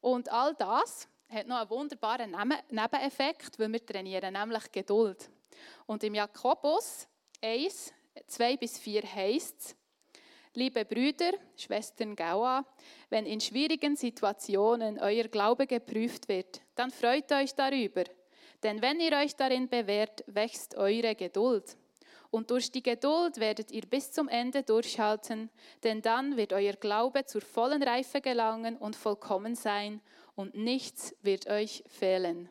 [0.00, 2.36] Und all das hat noch einen wunderbaren
[2.70, 5.30] Nebeneffekt, weil wir trainieren nämlich Geduld.
[5.86, 7.06] Und im Jakobus
[7.42, 7.92] 1,
[8.26, 9.76] 2 bis 4 heißt es,
[10.54, 12.64] Liebe Brüder, Schwestern Gaua,
[13.10, 18.04] wenn in schwierigen Situationen euer Glaube geprüft wird, dann freut euch darüber.
[18.62, 21.76] Denn wenn ihr euch darin bewährt, wächst eure Geduld.
[22.30, 25.48] Und durch die Geduld werdet ihr bis zum Ende durchhalten,
[25.84, 30.00] denn dann wird euer Glaube zur vollen Reife gelangen und vollkommen sein,
[30.38, 32.48] und nichts wird euch fehlen.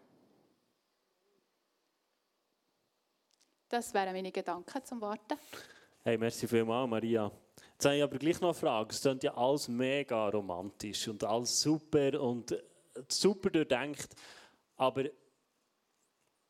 [3.69, 5.39] Das wären meine Gedanken zum Warten.
[6.03, 7.31] Hey, merci vielmals, Maria.
[7.71, 8.89] Jetzt habe ich aber gleich noch eine Frage.
[8.91, 12.61] Es klingt ja alles mega romantisch und alles super und
[13.07, 14.09] super durchdenkt.
[14.75, 15.05] Aber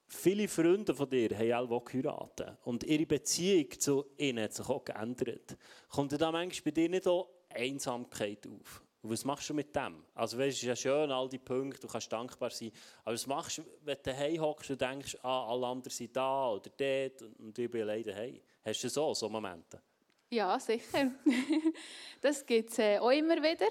[0.08, 2.58] viele Freunde von dir haben auch geheiratet.
[2.64, 5.56] Und ihre Beziehung zu ihnen hat sich auch geändert.
[5.90, 8.87] Kommt da manchmal bei dir nicht auch Einsamkeit auf?
[9.02, 10.04] Und was machst du mit dem?
[10.16, 12.72] Also, weißt, es ist ja schön, all die Punkte, du kannst dankbar sein.
[13.04, 16.50] Aber was machst du, wenn du daheim hockst und denkst, ah, alle anderen sind da
[16.50, 18.40] oder dort und ich bin alleine daheim?
[18.66, 19.82] Hast du so, so Momente?
[20.30, 21.12] Ja, sicher.
[22.22, 23.68] das gibt es äh, auch immer wieder.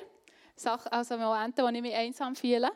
[0.91, 2.71] also Momente, wo ich mich einsam fühle.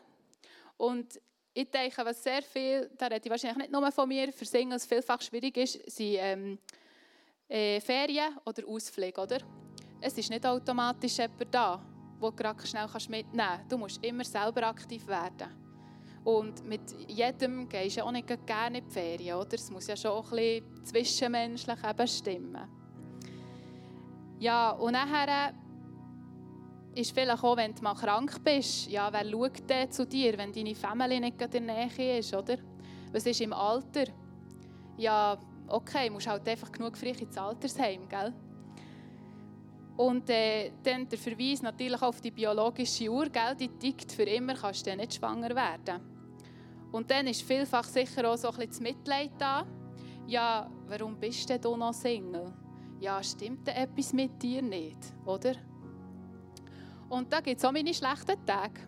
[0.77, 1.19] Und
[1.53, 4.85] ich denke, was sehr viel, da rede ich wahrscheinlich nicht nur von mir, für Singles
[4.85, 6.59] vielfach schwierig ist, sind ähm,
[7.47, 9.39] äh, Ferien oder Ausflüge, oder?
[9.99, 11.90] Es ist nicht automatisch jemand da,
[12.29, 13.71] du gerade schnell mitnehmen kannst.
[13.71, 15.47] Du musst immer selber aktiv werden.
[16.23, 19.55] Und mit jedem gehst du auch nicht gerne in die Ferien, oder?
[19.55, 22.67] Es muss ja schon ein bisschen zwischenmenschlich eben stimmen.
[24.39, 25.53] Ja, und nachher
[26.93, 30.51] ist vielleicht auch, wenn du mal krank bist, ja, wer schaut denn zu dir, wenn
[30.51, 32.57] deine Familie nicht in der Nähe ist, oder?
[33.11, 34.05] Was ist im Alter?
[34.97, 38.33] Ja, okay, musst halt einfach genug früh ins Altersheim, gell?
[39.97, 43.55] Und äh, dann der Verweis natürlich auf die biologische Uhr, gell?
[43.59, 46.01] die tickt für immer, kannst du nicht schwanger werden.
[46.91, 49.65] Und dann ist vielfach sicher auch so ein bisschen das Mitleid da.
[50.27, 52.53] Ja, warum bist du denn noch Single?
[52.99, 55.55] Ja, stimmt denn etwas mit dir nicht, oder?
[57.09, 58.81] Und da gibt es auch meine schlechten Tage,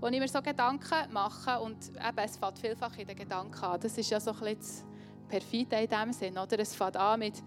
[0.00, 3.80] wo ich mir so Gedanken mache und eben, es fängt vielfach in den Gedanken an.
[3.80, 4.84] Das ist ja so ein bisschen das
[5.28, 6.58] Perfide in dem Sinn, oder?
[6.58, 7.42] Es fängt an mit,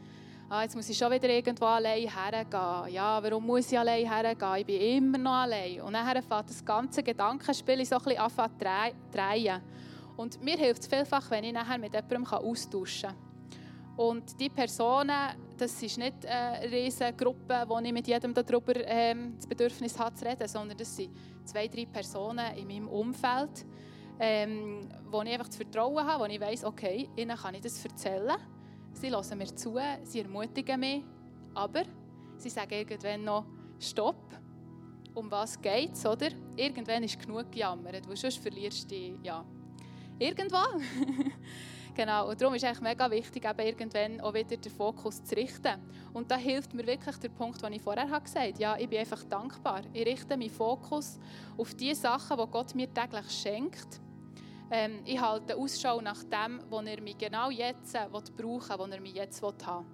[0.51, 2.93] ah, jetzt muss ich schon wieder irgendwo allein hergehen.
[2.93, 4.55] Ja, warum muss ich allein hergehen?
[4.57, 5.79] Ich bin immer noch allein.
[5.81, 9.61] Und dann fängt das ganze Gedankenspiel so ein bisschen an zu drehen.
[10.17, 13.95] Und mir hilft es vielfach, wenn ich nachher mit jemandem austauschen kann.
[13.95, 19.35] Und die Personen, das ist nicht eine riesige Gruppe, wo ich mit jedem darüber ähm,
[19.37, 23.65] das Bedürfnis habe zu reden, sondern das sind zwei, drei Personen in meinem Umfeld,
[24.19, 27.83] ähm, wo ich einfach das Vertrauen habe, wo ich weiß, okay, ihnen kann ich das
[27.85, 28.37] erzählen.
[28.93, 31.03] Sie hören mir zu, sie ermutigen mich,
[31.53, 31.83] aber
[32.37, 33.45] sie sagen irgendwann noch
[33.79, 34.39] Stopp.
[35.13, 36.29] Um was geht es, oder?
[36.55, 39.43] Irgendwann ist genug gejammert, weil sonst verlierst du dich, ja,
[40.19, 40.57] irgendwo.
[41.93, 45.77] Genau, und darum ist es mega wichtig, eben irgendwann auch wieder den Fokus zu richten.
[46.13, 48.53] Und da hilft mir wirklich der Punkt, den ich vorher gesagt habe.
[48.57, 49.81] Ja, ich bin einfach dankbar.
[49.91, 51.19] Ich richte meinen Fokus
[51.57, 53.99] auf die Sachen, die Gott mir täglich schenkt.
[54.73, 59.01] Ähm, ich halte Ausschau nach dem, was er mich genau jetzt brauchen will, was er
[59.01, 59.85] mich jetzt haben will.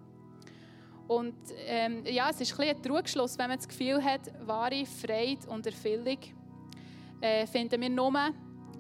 [1.08, 1.36] Und
[1.66, 5.66] ähm, ja, es ist ein, ein Trugschluss, wenn man das Gefühl hat, wahre Freude und
[5.66, 6.20] Erfüllung
[7.22, 8.14] äh, finden wir nur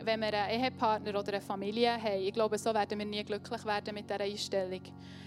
[0.04, 2.22] wenn wir einen Ehepartner oder eine Familie haben.
[2.22, 4.82] Ich glaube, so werden wir nie glücklich werden mit dieser Einstellung.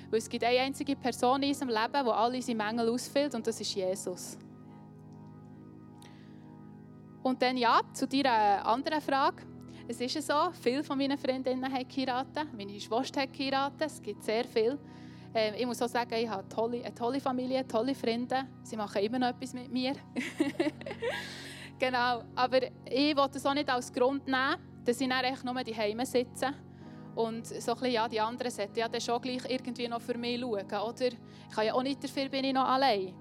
[0.08, 3.46] Weil es gibt eine einzige Person in unserem Leben, die all unsere Mängel ausfüllt, und
[3.46, 4.38] das ist Jesus.
[7.22, 9.49] Und dann ja, zu deiner anderen Frage.
[9.90, 12.46] Es ist so, viele von meinen Freundinnen haben geheiratet.
[12.56, 13.82] Meine Schwester hat geheiratet.
[13.88, 14.78] Es gibt sehr viel.
[15.34, 18.44] Ähm, ich muss auch sagen, ich habe tolle, eine tolle Familie, tolle Freunde.
[18.62, 19.94] Sie machen immer noch etwas mit mir.
[21.80, 22.22] genau.
[22.36, 25.74] Aber ich wollte es auch nicht als Grund nehmen, dass ich dann echt nur die
[25.74, 26.54] Heime sitze
[27.16, 30.16] und so ein bisschen, ja, die anderen sollten ja dann schon gleich irgendwie noch für
[30.16, 31.08] mich schauen, oder?
[31.08, 33.12] Ich kann ja auch nicht dafür, bin ich noch allein.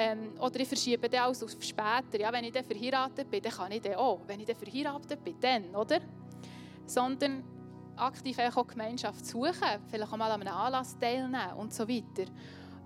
[0.00, 2.20] Ähm, oder ich verschiebe dann alles auf später.
[2.20, 4.20] Ja, wenn ich dann verheiratet bin, dann kann ich dann auch.
[4.28, 5.98] Wenn ich dann verheiratet bin, dann, oder?
[6.86, 7.42] Sondern
[7.96, 9.52] aktiv auch Gemeinschaft suchen,
[9.88, 12.30] vielleicht auch mal an einem Anlass teilnehmen und so weiter.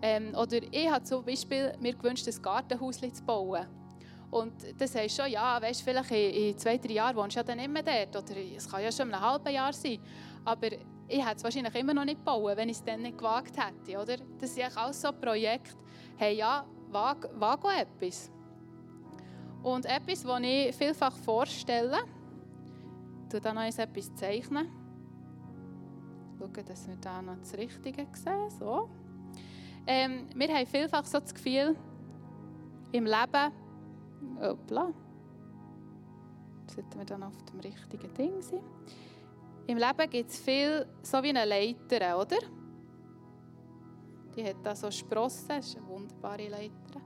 [0.01, 3.67] Ähm, oder ich habe zum Beispiel mir gewünscht, ein Gartenhaus zu bauen.
[4.31, 7.71] Und das heißt schon, ja, weißt, vielleicht in, zwei, drei Jahren wohnst du ja dann
[7.71, 8.17] mehr dort.
[8.31, 9.99] Oder es kann ja schon in einem halben Jahr sein.
[10.47, 10.69] Aber
[11.07, 14.01] ich hätte es wahrscheinlich immer noch nicht bauen, wenn ich es dann nicht gewagt hätte.
[14.01, 14.17] Oder?
[14.41, 15.77] Das sind auch so Projekte,
[16.17, 18.31] hey, ja, wage, wage etwas.
[19.63, 21.99] Und etwas, das ich vielfach vorstelle,
[23.23, 24.69] ich tue da noch etwas zeichnen.
[26.39, 28.51] Schauen, dass wir da noch das Richtige sehen.
[28.59, 28.89] So.
[29.87, 31.77] Ähm, wir haben vielfach so das Gefühl,
[32.93, 33.53] im Leben,
[34.41, 34.93] Hoppla.
[36.67, 38.61] Sollten wir dann auf dem richtigen Ding sein.
[39.67, 42.37] Im Leben gibt es viel, so wie eine Leiter, oder?
[44.35, 47.01] Die hat da so Sprossen, das ist eine wunderbare Leiter.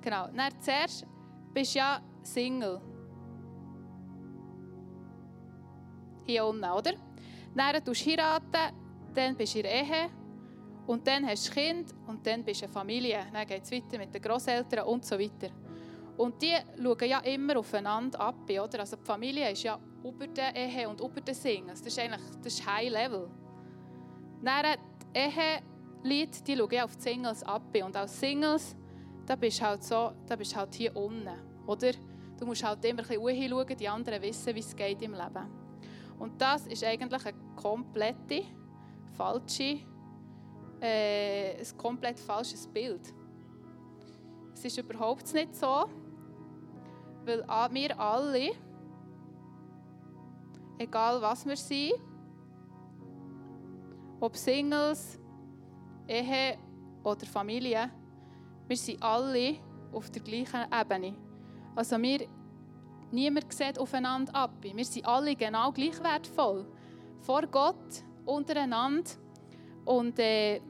[0.00, 0.28] Genau.
[0.28, 1.06] Dann zuerst
[1.52, 2.80] bist du ja Single.
[6.26, 6.92] Hier unten, oder?
[7.54, 8.76] Dann tust du heiraten,
[9.14, 10.10] dann bist du in Ehe
[10.86, 13.26] Und dann hast du Kind und dann bist du eine Familie.
[13.32, 15.48] Dann geht es weiter mit den Großeltern und so weiter.
[16.16, 18.48] Und die schauen ja immer aufeinander ab.
[18.48, 18.80] Oder?
[18.80, 21.82] Also die Familie ist ja über der Ehe und über den Singles.
[21.82, 23.28] Das ist eigentlich das ist High Level.
[24.42, 24.76] Dann
[25.14, 25.69] die
[26.02, 27.62] Ehelied, die schauen auf die Singles ab.
[27.84, 28.76] Und als Singles,
[29.26, 31.28] da bist du halt, so, da bist halt hier unten.
[31.66, 31.92] Oder?
[32.38, 35.46] Du musst halt immer ein bisschen hinschauen, die anderen wissen, wie es geht im Leben.
[36.18, 38.44] Und das ist eigentlich eine komplette,
[39.12, 39.80] falsche,
[40.80, 43.12] äh, ein komplett falsches Bild.
[44.54, 45.84] Es ist überhaupt nicht so,
[47.24, 48.52] weil wir alle,
[50.78, 51.94] egal was wir sind,
[54.20, 55.19] ob Singles,
[56.10, 56.58] Ehe
[57.04, 57.88] oder Familie,
[58.66, 59.56] wir sind alle
[59.92, 61.14] auf der gleichen Ebene.
[61.76, 62.26] Also wir,
[63.12, 64.50] niemand sieht aufeinander ab.
[64.60, 66.66] Wir sind alle genau gleich wertvoll.
[67.20, 69.10] Vor Gott, untereinander.
[69.84, 70.60] Und äh,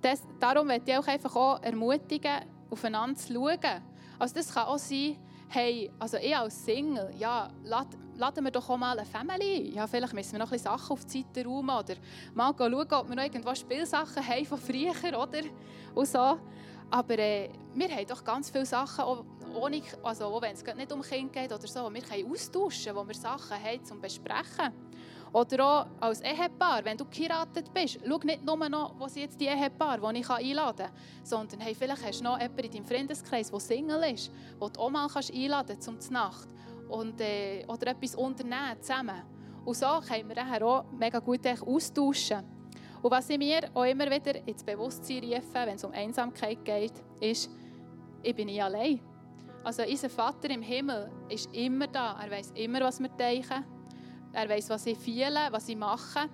[0.00, 3.82] das, darum möchte ich auch einfach auch ermutigen, aufeinander zu schauen.
[4.18, 5.16] Also das kann auch sein,
[5.48, 7.50] hey, also ich als Single, ja,
[8.20, 11.04] laden wir doch auch mal eine Family Ja, vielleicht müssen wir noch ein Sachen auf
[11.06, 11.94] die Seite räumen oder
[12.34, 15.40] mal schauen, ob wir noch irgendwo Spielsachen haben von früher, oder?
[15.94, 16.38] Und so.
[16.90, 20.92] Aber äh, wir haben doch ganz viele Sachen, auch, ohne, also auch wenn es nicht
[20.92, 24.72] um Kinder geht oder so, wir können austauschen, wo wir Sachen haben zum Besprechen.
[25.32, 29.40] Oder auch als Ehepaar, wenn du geheiratet bist, schau nicht nur noch, wo sind jetzt
[29.40, 32.84] die Ehepaar, die ich einladen kann, sondern hey, vielleicht hast du noch jemanden in deinem
[32.84, 36.48] Freundeskreis, der Single ist, wo du auch mal einladen kannst zum Nacht
[36.90, 39.22] und, äh, oder etwas unternehmen zusammen.
[39.64, 42.44] Und so können wir dann auch mega gut austauschen.
[43.02, 46.92] Und was ich mir auch immer wieder ins Bewusstsein rufe, wenn es um Einsamkeit geht,
[47.20, 47.50] ist,
[48.22, 49.00] ich bin nicht allein.
[49.62, 52.18] Also unser Vater im Himmel ist immer da.
[52.22, 53.64] Er weiß immer, was wir denken.
[54.32, 56.28] Er weiß, was ich fühle, was ich mache.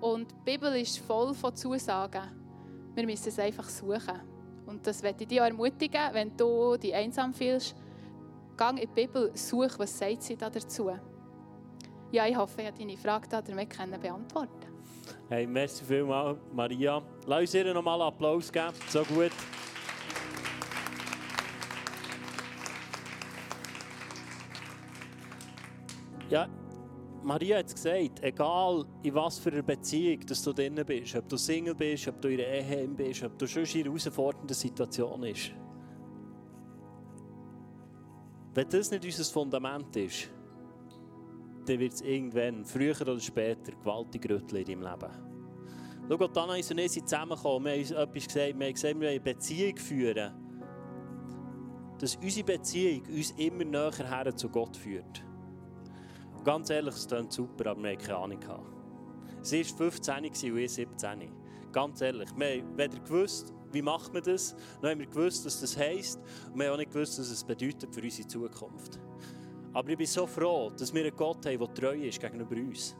[0.00, 2.22] Und die Bibel ist voll von Zusagen.
[2.94, 4.20] Wir müssen es einfach suchen.
[4.66, 7.74] Und das werde ich dich ermutigen, wenn du dich einsam fühlst.
[8.56, 10.90] Geh in die Bibel, such, was sagt sie da dazu.
[12.12, 13.68] Ja, ich hoffe, ich habe deine Frage damit
[14.00, 14.64] beantworten
[15.28, 17.02] Hey, merci vielmals, Maria.
[17.26, 18.72] Lass uns ihr nochmal einen Applaus geben.
[18.88, 19.32] So gut.
[26.30, 26.48] Ja,
[27.22, 31.28] Maria hat es gesagt, egal in was für einer Beziehung dass du drin bist, ob
[31.28, 34.54] du Single bist, ob du in einer Ehe bist, ob du schon in einer herausfordernden
[34.54, 35.52] Situation bist.
[38.54, 40.30] Wenn das nicht unser Fundament ist,
[41.66, 45.12] dann wird es irgendwann, früher oder später, gewaltig rütteln in deinem Leben.
[46.08, 47.64] Schau, Gott, Anna und ich zusammengekommen.
[47.64, 48.58] Wir haben etwas gesagt.
[48.58, 50.32] Wir haben gesagt, wir wollen eine Beziehung führen.
[51.98, 55.24] Dass unsere Beziehung uns immer näher her zu Gott führt.
[56.36, 58.66] Und ganz ehrlich, es klingt super, aber wir hatten keine Ahnung.
[59.40, 61.32] Sie war 15 und ich 17.
[61.72, 64.54] Ganz ehrlich, wir haben weder gewusst, wie macht man das.
[64.80, 66.20] Dann haben wir gewusst, was das heisst.
[66.52, 68.98] Und wir haben auch nicht gewusst, was es bedeutet für unsere Zukunft.
[69.72, 72.96] Aber ich bin so froh, dass wir einen Gott haben, der treu ist gegenüber uns.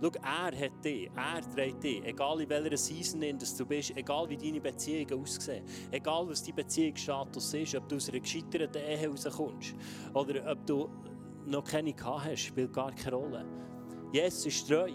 [0.00, 4.28] Schau, er hat dich, er trägt dich, egal in welcher Season in du bist, egal
[4.28, 9.08] wie deine Beziehungen aussehen, egal was dein Beziehungsstatus ist, ob du aus einer gescheiterten Ehe
[9.08, 9.74] rauskommst
[10.12, 10.90] oder ob du
[11.46, 13.46] noch keine gehabt hast, spielt gar keine Rolle.
[14.12, 14.90] Jesus ist treu.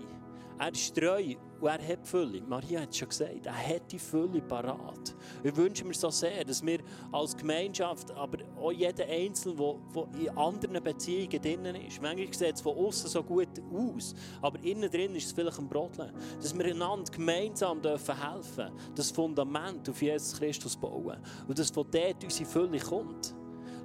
[0.59, 2.41] Er ist treu und er hat Fülle.
[2.41, 5.15] Maria hat es schon gesagt, er hat die Fülle parat.
[5.43, 6.79] Ich wünsche mir so sehr, dass wir
[7.11, 12.61] als Gemeinschaft, aber auch jeder Einzelne, der in anderen Beziehungen drin ist, manchmal sieht es
[12.61, 16.65] von außen so gut aus, aber innen drin ist es vielleicht ein Brodeln, dass wir
[16.65, 22.49] einander gemeinsam dürfen helfen das Fundament auf Jesus Christus bauen und dass von dort unsere
[22.49, 23.35] Fülle kommt.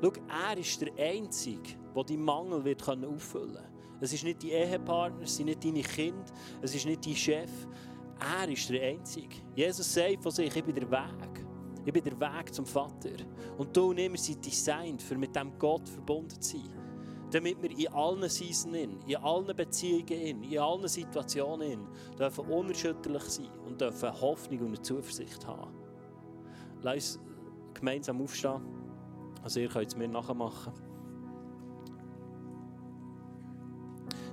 [0.00, 3.73] Schau, er ist der Einzige, der die Mangel wird auffüllen kann.
[4.04, 6.24] Es ist nicht dein Ehepartner, es sind nicht deine Kinder,
[6.60, 7.50] es ist nicht dein Chef.
[8.20, 9.36] Er ist der Einzige.
[9.56, 11.46] Jesus sagt von sich, ich bin der Weg.
[11.86, 13.08] Ich bin der Weg zum Vater.
[13.56, 16.68] Und du und ich, sind designed, für mit dem Gott verbunden zu sein.
[17.30, 18.76] Damit wir in allen Seasons,
[19.06, 21.88] in allen Beziehungen, in allen Situationen
[22.18, 25.72] dürfen unerschütterlich sein und dürfen Hoffnung und eine Zuversicht haben.
[26.82, 27.20] Lass uns
[27.72, 28.60] gemeinsam aufstehen.
[29.42, 30.83] Also ihr könnt es mir nachmachen.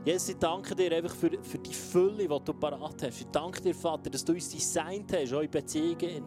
[0.04, 3.22] Jesus, ich danke dir einfach für, für die Fülle, die du parat hast.
[3.22, 6.24] Ich danke dir, Vater, dass du uns designt hast, auch in Beziehungen.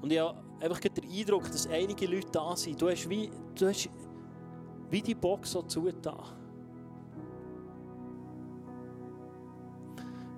[0.00, 2.80] Und ich habe einfach den Eindruck, dass einige Leute da sind.
[2.80, 3.90] Du hast wie, du hast
[4.88, 6.22] wie die Box so zugetan.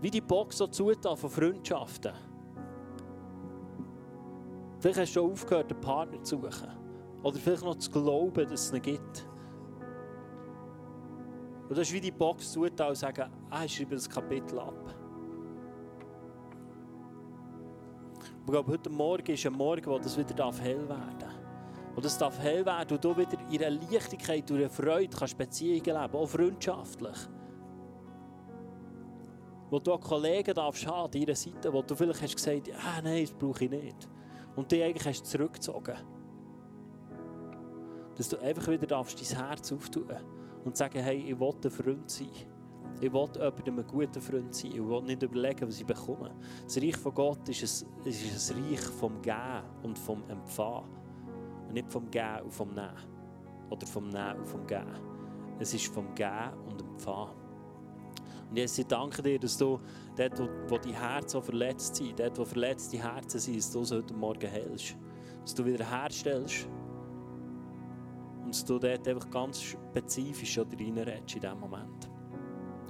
[0.01, 2.13] Wie die Box so zugetan von Freundschaften.
[4.79, 6.78] Vielleicht hast du schon aufgehört, einen Partner zu suchen.
[7.23, 9.29] Oder vielleicht noch zu glauben, dass es ihn gibt.
[11.69, 14.95] Und das ist wie die Box tut und sagen, ah, ich schreibe das Kapitel ab.
[18.49, 21.35] ich glaube, heute Morgen ist ein Morgen, wo das wieder hell werden darf.
[21.95, 25.37] Und es darf hell werden und du wieder in einer Leichtigkeit und einer Freude kannst
[25.37, 27.19] Beziehungen leben, auch freundschaftlich.
[29.69, 33.03] Wo du auch Kollegen darfst haben an deiner Seite, wo du vielleicht hast gesagt, ah,
[33.03, 34.09] nein, das brauche ich nicht.
[34.57, 35.97] Und die eigentlich hast zurückgezogen.
[38.19, 40.09] Dass du einfach wieder darfst dein Herz auftun
[40.65, 42.29] und sagen, hey, ich will ein Freund sein.
[43.01, 44.73] Ich will jemandem ein guter Freund sein.
[44.73, 46.35] Ich will nicht überlegen, was ich bekomme.
[46.65, 50.89] Das Reich von Gott ist ein, ist ein Reich vom Gehen und vom Empfangen.
[51.73, 52.91] Nicht vom Gehen und vom Nehmen.
[53.71, 54.99] Oder vom Nehmen und vom Gehen.
[55.61, 57.37] Es ist vom Gehen und Empfangen.
[58.51, 59.79] Und Jesus, ich danke dir, dass du
[60.17, 63.93] dort, wo, wo die Herzen verletzt sind, dort, wo verletzte Herzen sind, dass du es
[63.93, 64.97] heute Morgen hältst.
[65.43, 66.69] Dass du wieder herstellst.
[68.49, 72.09] Und du dort einfach ganz spezifisch reinredest in diesem Moment.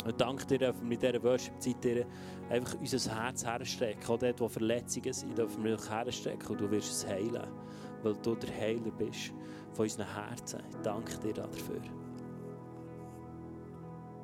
[0.07, 2.07] Ich danke dir, dass wir mit dieser Worship-Zeit
[2.49, 4.09] einfach unser Herz herstrecken.
[4.09, 7.49] Auch dort, wo Verletzungen sind, dürfen wir herstrecken und du wirst es heilen,
[8.05, 9.33] weil du der Heiler bist
[9.73, 10.61] von unseren Herzen.
[10.71, 11.81] Ich danke dir dafür.